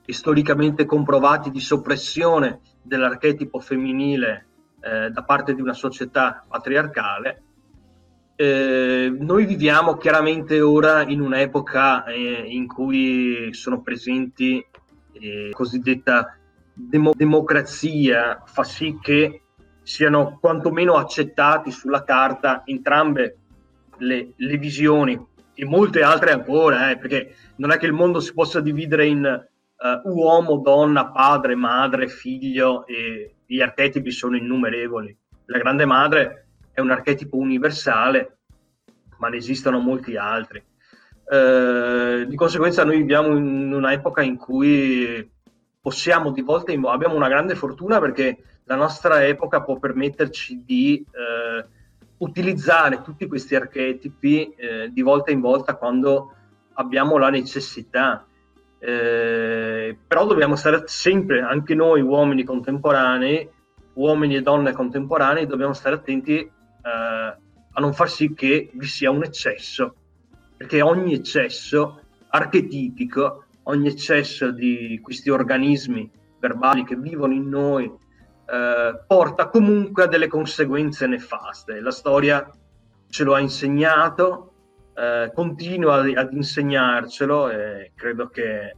storicamente 0.08 0.86
comprovati 0.86 1.50
di 1.50 1.60
soppressione 1.60 2.60
dell'archetipo 2.82 3.60
femminile 3.60 4.46
eh, 4.82 5.10
da 5.10 5.24
parte 5.24 5.56
di 5.56 5.62
una 5.62 5.74
società 5.74 6.46
patriarcale. 6.48 7.42
Eh, 8.36 9.16
noi 9.18 9.46
viviamo 9.46 9.96
chiaramente 9.96 10.60
ora 10.60 11.04
in 11.04 11.22
un'epoca 11.22 12.06
eh, 12.06 12.44
in 12.46 12.68
cui 12.68 13.54
sono 13.54 13.82
presenti 13.82 14.64
eh, 15.14 15.50
cosiddetta 15.52 16.38
demo- 16.76 17.14
democrazia, 17.16 18.44
fa 18.46 18.64
sì 18.64 18.98
che 19.02 19.42
siano 19.82 20.38
quantomeno 20.40 20.96
accettati 20.96 21.72
sulla 21.72 22.04
carta 22.04 22.64
entrambe 22.66 23.38
le, 23.98 24.34
le 24.36 24.58
visioni 24.58 25.34
e 25.54 25.66
molte 25.66 26.02
altre 26.02 26.32
ancora, 26.32 26.92
eh, 26.92 26.98
perché 26.98 27.36
non 27.58 27.72
è 27.72 27.78
che 27.78 27.86
il 27.86 27.94
mondo 27.94 28.20
si 28.20 28.34
possa 28.34 28.60
dividere 28.60 29.06
in 29.08 29.24
uh, 29.24 30.10
uomo, 30.10 30.58
donna, 30.58 31.12
padre, 31.12 31.56
madre, 31.56 32.10
figlio 32.10 32.86
e 32.86 33.36
gli 33.46 33.62
archetipi 33.62 34.12
sono 34.12 34.36
innumerevoli. 34.36 35.16
La 35.46 35.60
grande 35.60 35.86
madre 35.86 36.48
è 36.74 36.82
un 36.82 36.92
archetipo 36.92 37.38
universale, 37.38 38.40
ma 39.20 39.30
ne 39.30 39.38
esistono 39.38 39.80
molti 39.80 40.18
altri. 40.18 40.62
Uh, 41.26 42.26
di 42.26 42.36
conseguenza 42.36 42.84
noi 42.84 42.98
viviamo 42.98 43.36
in 43.38 43.72
un'epoca 43.72 44.22
in 44.22 44.36
cui 44.36 45.32
possiamo 45.86 46.32
di 46.32 46.42
volta 46.42 46.72
in 46.72 46.82
volta, 46.82 46.96
abbiamo 46.96 47.14
una 47.14 47.28
grande 47.28 47.54
fortuna 47.54 48.00
perché 48.00 48.38
la 48.64 48.76
nostra 48.76 49.24
epoca 49.24 49.62
può 49.62 49.78
permetterci 49.78 50.64
di 50.66 51.06
uh, 51.06 51.64
utilizzare 52.26 53.04
tutti 53.04 53.28
questi 53.28 53.54
archetipi 53.54 54.50
eh, 54.56 54.90
di 54.92 55.04
volta 55.04 55.30
in 55.30 55.42
volta 55.42 55.76
quando 55.76 56.34
abbiamo 56.74 57.20
la 57.20 57.30
necessità. 57.30 58.26
Eh, 58.80 59.96
però 60.08 60.26
dobbiamo 60.26 60.56
stare 60.56 60.82
sempre, 60.88 61.42
anche 61.42 61.76
noi 61.76 62.02
uomini 62.02 62.44
contemporanei, 62.44 63.48
uomini 63.94 64.38
e 64.38 64.42
donne 64.42 64.72
contemporanei, 64.72 65.46
dobbiamo 65.46 65.74
stare 65.74 65.98
attenti 65.98 66.40
eh, 66.40 66.50
a 66.82 67.80
non 67.80 67.94
far 67.94 68.10
sì 68.10 68.34
che 68.34 68.72
vi 68.74 68.88
sia 68.88 69.12
un 69.12 69.24
eccesso, 69.24 69.94
perché 70.58 70.82
ogni 70.82 71.14
eccesso 71.14 72.02
archetipico, 72.30 73.45
ogni 73.66 73.88
eccesso 73.88 74.52
di 74.52 75.00
questi 75.02 75.30
organismi 75.30 76.10
verbali 76.40 76.84
che 76.84 76.96
vivono 76.96 77.34
in 77.34 77.48
noi, 77.48 77.86
eh, 77.86 79.04
porta 79.08 79.50
comunque 79.50 80.04
a 80.04 80.08
delle 80.08 80.28
conseguenze 80.28 81.08
nefaste. 81.08 81.80
La 81.80 81.92
storia 81.92 82.48
ce 83.10 83.24
lo 83.24 83.34
ha 83.34 83.40
insegnato, 83.40 84.54
eh, 84.94 85.32
continua 85.34 85.96
ad, 85.96 86.12
ad, 86.16 86.34
insegnarcelo 86.34 87.50
e 87.50 87.92
credo 87.96 88.28
che 88.30 88.66
eh, 88.68 88.76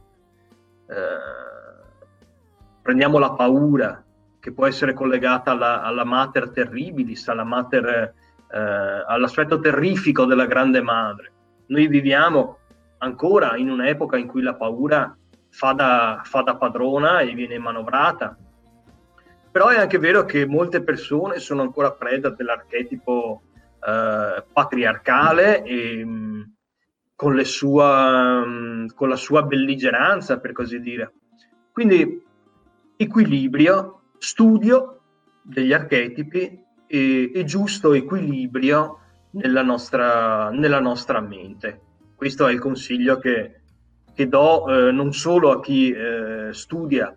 prendiamo 2.82 3.18
la 3.18 3.32
paura 3.32 4.02
che 4.40 4.52
può 4.52 4.66
essere 4.66 4.94
collegata 4.94 5.50
alla, 5.50 5.82
alla 5.82 6.04
mater 6.04 6.50
terribilis, 6.50 7.28
alla 7.28 7.44
mater, 7.44 8.14
eh, 8.50 8.58
all'aspetto 9.06 9.60
terrifico 9.60 10.24
della 10.24 10.46
grande 10.46 10.80
madre. 10.80 11.32
Noi 11.66 11.86
viviamo 11.88 12.57
ancora 12.98 13.56
in 13.56 13.70
un'epoca 13.70 14.16
in 14.16 14.26
cui 14.26 14.42
la 14.42 14.54
paura 14.54 15.16
fa 15.50 15.72
da, 15.72 16.20
fa 16.24 16.42
da 16.42 16.56
padrona 16.56 17.20
e 17.20 17.32
viene 17.32 17.58
manovrata 17.58 18.36
però 19.50 19.68
è 19.68 19.78
anche 19.78 19.98
vero 19.98 20.24
che 20.24 20.46
molte 20.46 20.82
persone 20.82 21.40
sono 21.40 21.62
ancora 21.62 21.92
preda 21.92 22.30
dell'archetipo 22.30 23.42
eh, 23.84 24.44
patriarcale 24.52 25.64
e 25.64 26.04
mh, 26.04 26.10
mm, 26.10 26.42
con, 27.16 27.44
sua, 27.44 28.44
mh, 28.44 28.48
mm, 28.48 28.86
con 28.94 29.08
la 29.08 29.16
sua 29.16 29.42
belligeranza, 29.42 30.38
per 30.38 30.52
così 30.52 30.80
dire. 30.80 31.12
Quindi 31.72 32.22
equilibrio, 32.96 34.02
studio 34.18 35.00
degli 35.42 35.72
archetipi 35.72 36.64
e, 36.86 37.32
e 37.34 37.44
giusto 37.44 37.94
equilibrio 37.94 39.00
nella 39.30 39.62
nostra, 39.62 40.50
nella 40.50 40.78
nostra, 40.78 41.20
mente. 41.20 41.80
Questo 42.18 42.48
è 42.48 42.52
il 42.52 42.58
consiglio 42.58 43.18
che, 43.18 43.60
che 44.12 44.26
do 44.26 44.66
eh, 44.66 44.90
non 44.90 45.12
solo 45.12 45.52
a 45.52 45.60
chi 45.60 45.92
eh, 45.92 46.48
studia 46.50 47.16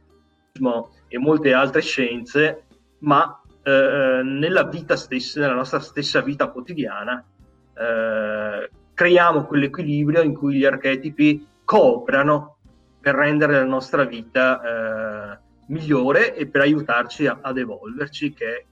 e 1.07 1.17
molte 1.17 1.53
altre 1.53 1.81
scienze, 1.81 2.65
ma 2.99 3.41
eh, 3.63 4.21
nella 4.23 4.65
vita 4.65 4.95
stessa, 4.95 5.39
nella 5.39 5.55
nostra 5.55 5.79
stessa 5.79 6.21
vita 6.21 6.49
quotidiana, 6.49 7.25
eh, 7.73 8.69
creiamo 8.93 9.45
quell'equilibrio 9.45 10.21
in 10.21 10.35
cui 10.35 10.57
gli 10.57 10.65
archetipi 10.65 11.47
cooperano 11.65 12.57
per 12.99 13.15
rendere 13.15 13.53
la 13.53 13.65
nostra 13.65 14.03
vita 14.03 14.61
eh, 14.61 15.39
migliore 15.69 16.35
e 16.35 16.45
per 16.45 16.61
aiutarci 16.61 17.25
a, 17.25 17.39
ad 17.41 17.57
evolverci, 17.57 18.33
che 18.33 18.45
è 18.45 18.65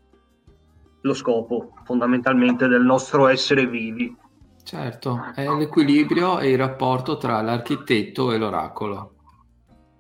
lo 1.02 1.14
scopo 1.16 1.74
fondamentalmente 1.86 2.68
del 2.68 2.84
nostro 2.84 3.26
essere 3.26 3.66
vivi. 3.66 4.16
Certo, 4.70 5.32
è 5.34 5.47
l'equilibrio 5.47 6.38
e 6.38 6.51
il 6.51 6.57
rapporto 6.59 7.17
tra 7.17 7.41
l'architetto 7.41 8.32
e 8.32 8.38
l'oracolo 8.38 9.13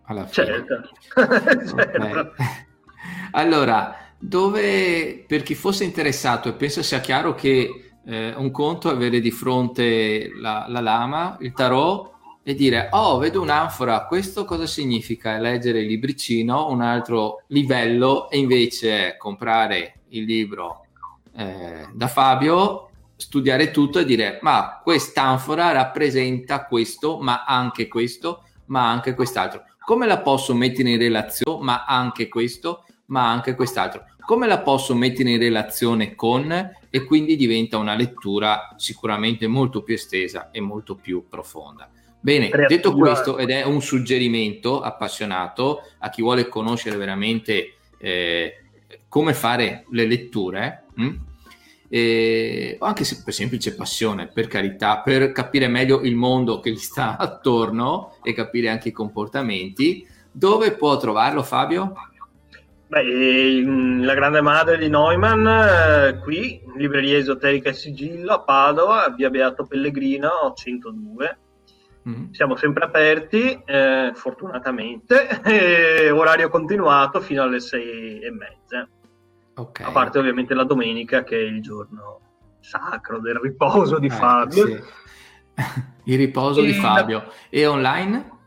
alla 0.03 0.27
fine. 0.27 0.45
Certo. 0.45 1.75
certo. 1.75 2.33
Allora, 3.31 3.95
dove 4.19 5.23
per 5.27 5.41
chi 5.41 5.55
fosse 5.55 5.85
interessato, 5.85 6.49
e 6.49 6.53
penso 6.53 6.83
sia 6.83 6.99
chiaro 6.99 7.33
che 7.33 7.93
eh, 8.05 8.33
un 8.35 8.51
conto 8.51 8.91
è 8.91 8.93
avere 8.93 9.19
di 9.19 9.31
fronte 9.31 10.29
la, 10.39 10.65
la, 10.67 10.81
lama, 10.81 11.37
il 11.39 11.51
tarot, 11.53 12.11
e 12.43 12.53
dire, 12.53 12.89
oh, 12.91 13.17
vedo 13.17 13.41
un'anfora, 13.41 14.05
questo 14.05 14.45
cosa 14.45 14.67
significa? 14.67 15.39
Leggere 15.39 15.79
il 15.79 15.87
libricino, 15.87 16.69
un 16.69 16.81
altro 16.81 17.41
livello, 17.47 18.29
e 18.29 18.37
invece 18.37 19.15
comprare 19.17 20.01
il 20.09 20.25
libro 20.25 20.85
eh, 21.35 21.87
da 21.91 22.07
Fabio, 22.07 22.88
studiare 23.19 23.71
tutto 23.71 23.99
e 23.99 24.05
dire, 24.05 24.39
ma 24.41 24.79
quest'anfora 24.81 25.71
rappresenta 25.71 26.65
questo, 26.65 27.19
ma 27.19 27.43
anche 27.43 27.87
questo, 27.87 28.43
ma 28.67 28.89
anche 28.89 29.13
quest'altro 29.13 29.63
come 29.89 30.05
la 30.05 30.19
posso 30.19 30.53
mettere 30.53 30.91
in 30.91 30.99
relazione, 30.99 31.63
ma 31.63 31.83
anche 31.85 32.27
questo, 32.27 32.83
ma 33.07 33.27
anche 33.27 33.55
quest'altro, 33.55 34.03
come 34.23 34.45
la 34.45 34.59
posso 34.59 34.93
mettere 34.93 35.31
in 35.31 35.39
relazione 35.39 36.13
con 36.13 36.51
e 36.91 37.03
quindi 37.05 37.35
diventa 37.35 37.77
una 37.77 37.95
lettura 37.95 38.75
sicuramente 38.77 39.47
molto 39.47 39.81
più 39.81 39.95
estesa 39.95 40.51
e 40.51 40.59
molto 40.59 40.93
più 40.93 41.25
profonda. 41.27 41.89
Bene, 42.19 42.51
detto 42.67 42.93
questo, 42.93 43.39
ed 43.39 43.49
è 43.49 43.63
un 43.63 43.81
suggerimento 43.81 44.79
appassionato 44.81 45.81
a 45.97 46.09
chi 46.11 46.21
vuole 46.21 46.47
conoscere 46.47 46.95
veramente 46.95 47.77
eh, 47.97 48.65
come 49.07 49.33
fare 49.33 49.85
le 49.89 50.05
letture, 50.05 50.83
hm? 50.93 51.15
Eh, 51.89 52.77
o 52.79 52.85
anche 52.85 53.03
se 53.03 53.21
per 53.23 53.33
semplice 53.33 53.75
passione, 53.75 54.27
per 54.27 54.47
carità, 54.47 54.99
per 54.99 55.31
capire 55.31 55.67
meglio 55.67 56.01
il 56.01 56.15
mondo 56.15 56.59
che 56.59 56.71
gli 56.71 56.77
sta 56.77 57.17
attorno 57.19 58.15
e 58.23 58.33
capire 58.33 58.69
anche 58.69 58.89
i 58.89 58.93
comportamenti. 58.93 60.07
Dove 60.31 60.73
può 60.73 60.95
trovarlo 60.97 61.41
Fabio? 61.41 61.93
Beh, 62.87 63.63
la 64.03 64.13
grande 64.13 64.41
madre 64.41 64.77
di 64.77 64.89
Neumann, 64.89 65.45
eh, 65.45 66.19
qui, 66.23 66.61
libreria 66.75 67.17
esoterica 67.17 67.69
e 67.69 67.73
sigillo 67.73 68.33
a 68.33 68.41
Padova, 68.41 69.09
via 69.15 69.29
Beato 69.29 69.65
Pellegrino 69.65 70.53
102. 70.55 71.37
Mm. 72.07 72.31
Siamo 72.31 72.55
sempre 72.55 72.85
aperti, 72.85 73.61
eh, 73.63 74.11
fortunatamente, 74.15 75.27
orario 76.13 76.49
continuato 76.49 77.19
fino 77.21 77.43
alle 77.43 77.59
sei 77.59 78.21
e 78.21 78.31
mezza. 78.31 78.87
Okay. 79.59 79.85
A 79.85 79.91
parte 79.91 80.17
ovviamente 80.17 80.53
la 80.53 80.63
domenica 80.63 81.23
che 81.23 81.35
è 81.35 81.43
il 81.43 81.61
giorno 81.61 82.21
sacro 82.61 83.19
del 83.19 83.35
riposo 83.35 83.99
di 83.99 84.07
eh, 84.07 84.11
Fabio. 84.11 84.65
Sì. 84.65 84.81
il 86.05 86.17
riposo 86.17 86.61
e 86.61 86.65
di 86.65 86.73
Fabio. 86.73 87.25
E 87.49 87.65
online? 87.65 88.37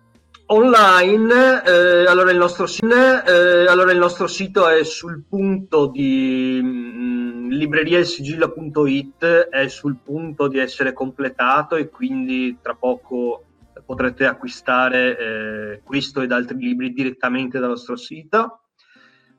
Online, 0.46 1.62
eh, 1.64 2.06
allora, 2.06 2.30
il 2.30 2.36
nostro, 2.36 2.66
eh, 2.66 3.66
allora, 3.66 3.92
il 3.92 3.98
nostro, 3.98 4.26
sito 4.26 4.68
è 4.68 4.84
sul 4.84 5.24
punto 5.28 5.86
di 5.86 6.60
mh, 6.62 6.66
mm, 6.66 7.50
libreriailsigillo.it 7.50 9.24
è 9.50 9.68
sul 9.68 9.96
punto 10.02 10.48
di 10.48 10.58
essere 10.58 10.92
completato 10.92 11.76
e 11.76 11.88
quindi 11.88 12.58
tra 12.60 12.74
poco 12.74 13.44
potrete 13.84 14.26
acquistare 14.26 15.18
eh, 15.18 15.80
questo 15.82 16.20
ed 16.20 16.32
altri 16.32 16.56
libri 16.58 16.92
direttamente 16.92 17.58
dal 17.58 17.70
nostro 17.70 17.96
sito. 17.96 18.61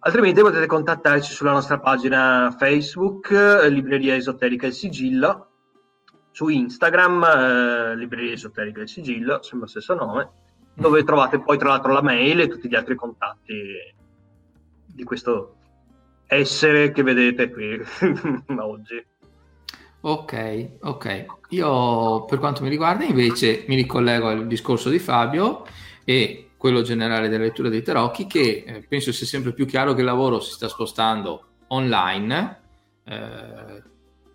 Altrimenti 0.05 0.41
potete 0.41 0.65
contattarci 0.65 1.31
sulla 1.31 1.53
nostra 1.53 1.79
pagina 1.79 2.53
Facebook, 2.57 3.31
eh, 3.31 3.69
Libreria 3.69 4.15
Esoterica 4.15 4.67
Il 4.67 4.73
Sigillo, 4.73 5.47
su 6.31 6.49
Instagram, 6.49 7.23
eh, 7.23 7.95
Libreria 7.95 8.33
Esoterica 8.33 8.81
Il 8.81 8.89
Sigillo, 8.89 9.41
sembra 9.41 9.65
lo 9.65 9.71
stesso 9.71 9.93
nome, 9.93 10.29
dove 10.73 11.05
trovate 11.05 11.39
poi 11.39 11.57
tra 11.57 11.69
l'altro 11.69 11.93
la 11.93 12.01
mail 12.01 12.41
e 12.41 12.49
tutti 12.49 12.67
gli 12.67 12.75
altri 12.75 12.95
contatti 12.95 13.55
di 14.85 15.03
questo 15.05 15.55
essere 16.27 16.91
che 16.91 17.01
vedete 17.01 17.49
qui 17.49 17.79
oggi. 18.59 19.05
Ok, 20.01 20.69
ok. 20.81 21.25
Io 21.51 22.25
per 22.25 22.39
quanto 22.39 22.61
mi 22.61 22.67
riguarda 22.69 23.05
invece 23.05 23.63
mi 23.69 23.75
ricollego 23.75 24.27
al 24.27 24.47
discorso 24.47 24.89
di 24.89 24.99
Fabio 24.99 25.63
e 26.03 26.49
quello 26.63 26.81
generale 26.81 27.27
della 27.27 27.43
lettura 27.43 27.67
dei 27.67 27.81
tarocchi 27.81 28.25
che 28.25 28.63
eh, 28.65 28.85
penso 28.87 29.11
sia 29.11 29.27
sempre 29.27 29.51
più 29.51 29.65
chiaro 29.65 29.93
che 29.93 29.99
il 29.99 30.05
lavoro 30.05 30.39
si 30.39 30.53
sta 30.53 30.69
spostando 30.69 31.47
online, 31.67 32.61
eh, 33.03 33.83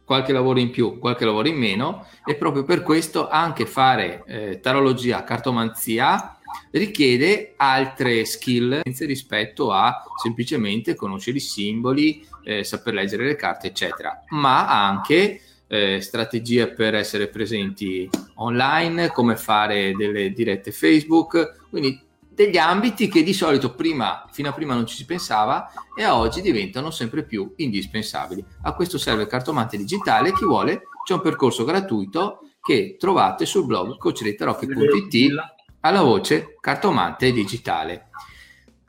qualche 0.04 0.32
lavoro 0.34 0.58
in 0.58 0.68
più, 0.68 0.98
qualche 0.98 1.24
lavoro 1.24 1.48
in 1.48 1.56
meno 1.56 2.06
e 2.26 2.34
proprio 2.34 2.64
per 2.64 2.82
questo 2.82 3.30
anche 3.30 3.64
fare 3.64 4.24
eh, 4.26 4.60
tarologia, 4.60 5.24
cartomanzia 5.24 6.36
richiede 6.72 7.54
altre 7.56 8.26
skill 8.26 8.82
rispetto 8.82 9.72
a 9.72 10.04
semplicemente 10.22 10.94
conoscere 10.94 11.38
i 11.38 11.40
simboli, 11.40 12.22
eh, 12.44 12.62
saper 12.62 12.92
leggere 12.92 13.24
le 13.24 13.36
carte, 13.36 13.68
eccetera, 13.68 14.24
ma 14.32 14.68
anche 14.86 15.40
eh, 15.66 16.02
strategie 16.02 16.68
per 16.68 16.94
essere 16.94 17.28
presenti 17.28 18.06
online, 18.34 19.12
come 19.12 19.34
fare 19.36 19.92
delle 19.92 20.30
dirette 20.30 20.72
Facebook, 20.72 21.68
quindi 21.70 22.04
degli 22.38 22.56
ambiti 22.56 23.08
che 23.08 23.24
di 23.24 23.32
solito 23.32 23.74
prima, 23.74 24.24
fino 24.30 24.48
a 24.48 24.52
prima 24.52 24.72
non 24.72 24.86
ci 24.86 24.94
si 24.94 25.04
pensava 25.04 25.72
e 25.96 26.04
a 26.04 26.16
oggi 26.16 26.40
diventano 26.40 26.92
sempre 26.92 27.24
più 27.24 27.52
indispensabili. 27.56 28.44
A 28.62 28.74
questo 28.74 28.96
serve 28.96 29.22
il 29.22 29.28
cartomante 29.28 29.76
digitale, 29.76 30.32
chi 30.32 30.44
vuole 30.44 30.82
c'è 31.04 31.14
un 31.14 31.20
percorso 31.20 31.64
gratuito 31.64 32.42
che 32.62 32.94
trovate 32.96 33.44
sul 33.44 33.66
blog 33.66 33.96
coachrettarocchi.it 33.96 35.32
alla 35.80 36.02
voce 36.02 36.54
cartomante 36.60 37.32
digitale. 37.32 38.06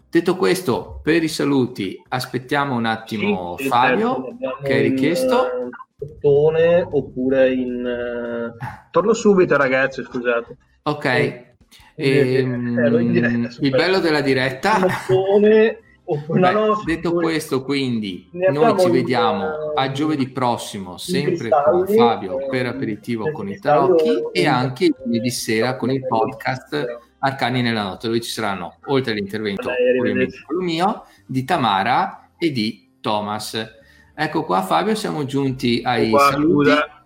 Detto 0.07 0.35
questo, 0.35 0.99
per 1.01 1.23
i 1.23 1.27
saluti 1.27 1.99
aspettiamo 2.07 2.75
un 2.75 2.85
attimo 2.85 3.55
sì, 3.57 3.67
Fabio 3.67 4.35
certo, 4.39 4.63
che 4.63 4.73
hai 4.73 4.89
richiesto. 4.89 5.47
In, 6.21 6.87
oppure 6.91 7.51
in... 7.51 8.53
Uh... 8.53 8.89
Torno 8.91 9.13
subito 9.13 9.57
ragazzi, 9.57 10.03
scusate. 10.03 10.55
Ok. 10.83 11.47
E, 12.01 12.35
ehm, 12.37 13.11
diretta, 13.11 13.55
il 13.59 13.69
bello 13.71 13.99
della 13.99 14.21
diretta... 14.21 14.79
Beh, 14.79 15.77
detto 16.85 17.13
questo, 17.13 17.63
quindi 17.63 18.27
noi 18.31 18.79
ci 18.79 18.89
vediamo 18.89 19.43
in, 19.43 19.51
a 19.75 19.91
giovedì 19.91 20.27
prossimo, 20.29 20.97
sempre 20.97 21.49
con 21.49 21.85
Fabio 21.85 22.47
per 22.49 22.65
aperitivo 22.65 23.31
con 23.31 23.47
i 23.47 23.59
tarocchi 23.59 24.23
e 24.31 24.47
anche 24.47 24.91
lunedì 25.03 25.29
sera 25.29 25.75
con 25.75 25.91
il 25.91 26.07
podcast 26.07 26.99
Arcani 27.19 27.61
nella 27.61 27.83
notte, 27.83 28.07
dove 28.07 28.21
ci 28.21 28.31
saranno, 28.31 28.77
oltre 28.85 29.11
all'intervento 29.11 29.69
mio, 30.59 31.03
di 31.27 31.43
Tamara 31.43 32.29
e 32.39 32.51
di 32.51 32.89
Thomas. 33.01 33.75
Ecco 34.15 34.45
qua 34.45 34.63
Fabio, 34.63 34.95
siamo 34.95 35.25
giunti 35.25 35.81
ai 35.83 36.09
qua, 36.09 36.31
saluti. 36.31 36.69
Scusa. 36.71 37.03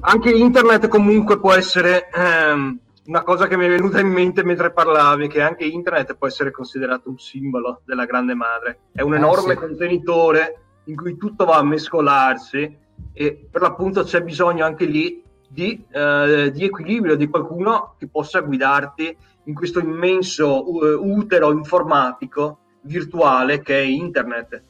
Anche 0.00 0.30
internet 0.30 0.88
comunque 0.88 1.38
può 1.38 1.52
essere 1.52 2.08
ehm, 2.12 2.80
una 3.06 3.22
cosa 3.22 3.46
che 3.46 3.56
mi 3.56 3.66
è 3.66 3.68
venuta 3.68 4.00
in 4.00 4.08
mente 4.08 4.44
mentre 4.44 4.72
parlavi, 4.72 5.28
che 5.28 5.40
anche 5.40 5.64
internet 5.64 6.16
può 6.16 6.26
essere 6.26 6.50
considerato 6.50 7.08
un 7.08 7.18
simbolo 7.18 7.80
della 7.84 8.04
grande 8.04 8.34
madre. 8.34 8.78
È 8.92 9.02
un 9.02 9.14
eh, 9.14 9.16
enorme 9.16 9.52
eh, 9.52 9.56
sì. 9.56 9.60
contenitore 9.62 10.60
in 10.84 10.96
cui 10.96 11.16
tutto 11.16 11.44
va 11.44 11.56
a 11.56 11.64
mescolarsi 11.64 12.78
e 13.12 13.48
per 13.50 13.62
l'appunto 13.62 14.02
c'è 14.02 14.22
bisogno 14.22 14.64
anche 14.64 14.84
lì 14.84 15.22
di, 15.48 15.84
eh, 15.90 16.50
di, 16.52 16.64
equilibrio, 16.64 17.16
di 17.16 17.28
qualcuno 17.28 17.94
che 17.98 18.08
possa 18.08 18.40
guidarti 18.40 19.16
in 19.44 19.54
questo 19.54 19.78
immenso 19.78 20.68
uh, 20.68 21.00
utero 21.00 21.52
informatico 21.52 22.58
virtuale 22.82 23.62
che 23.62 23.78
è 23.78 23.82
internet. 23.82 24.62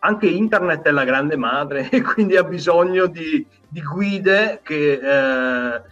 Anche 0.00 0.26
internet 0.26 0.82
è 0.82 0.90
la 0.90 1.04
grande 1.04 1.36
madre 1.36 1.88
e 1.90 2.02
quindi 2.02 2.36
ha 2.36 2.44
bisogno 2.44 3.06
di, 3.06 3.46
di 3.68 3.82
guide 3.82 4.60
che 4.62 4.92
eh, 4.92 5.74
eh, 5.74 5.82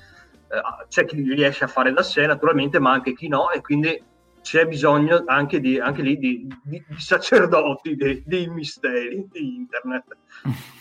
c'è 0.89 1.05
chi 1.05 1.23
riesce 1.35 1.65
a 1.65 1.69
fare 1.69 1.93
da 1.93 2.03
sé 2.03 2.27
naturalmente, 2.27 2.79
ma 2.79 2.93
anche 2.93 3.15
chi 3.15 3.29
no, 3.29 3.51
e 3.51 3.61
quindi 3.61 4.03
c'è 4.41 4.67
bisogno 4.67 5.25
anche, 5.27 5.61
di, 5.61 5.79
anche 5.79 6.03
lì 6.03 6.17
di, 6.17 6.47
di, 6.63 6.83
di 6.87 7.01
sacerdoti 7.01 7.97
dei, 7.97 8.23
dei 8.25 8.49
misteri 8.49 9.27
di 9.31 9.57
internet. 9.57 10.17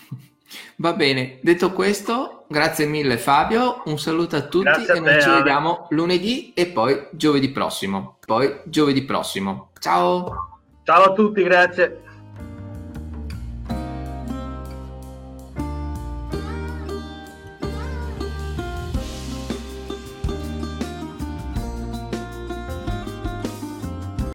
Va 0.76 0.94
bene, 0.94 1.38
detto 1.42 1.72
questo, 1.72 2.46
grazie 2.48 2.86
mille 2.86 3.18
Fabio, 3.18 3.82
un 3.84 3.98
saluto 3.98 4.36
a 4.36 4.42
tutti 4.42 4.64
grazie 4.64 4.94
e 4.94 5.00
noi 5.00 5.20
ci 5.20 5.28
vediamo 5.28 5.86
lunedì 5.90 6.54
e 6.54 6.68
poi 6.68 7.08
giovedì 7.10 7.50
prossimo. 7.50 8.16
Poi 8.24 8.60
giovedì 8.64 9.02
prossimo. 9.04 9.72
Ciao. 9.78 10.60
Ciao 10.84 11.02
a 11.02 11.12
tutti, 11.12 11.42
grazie. 11.42 12.07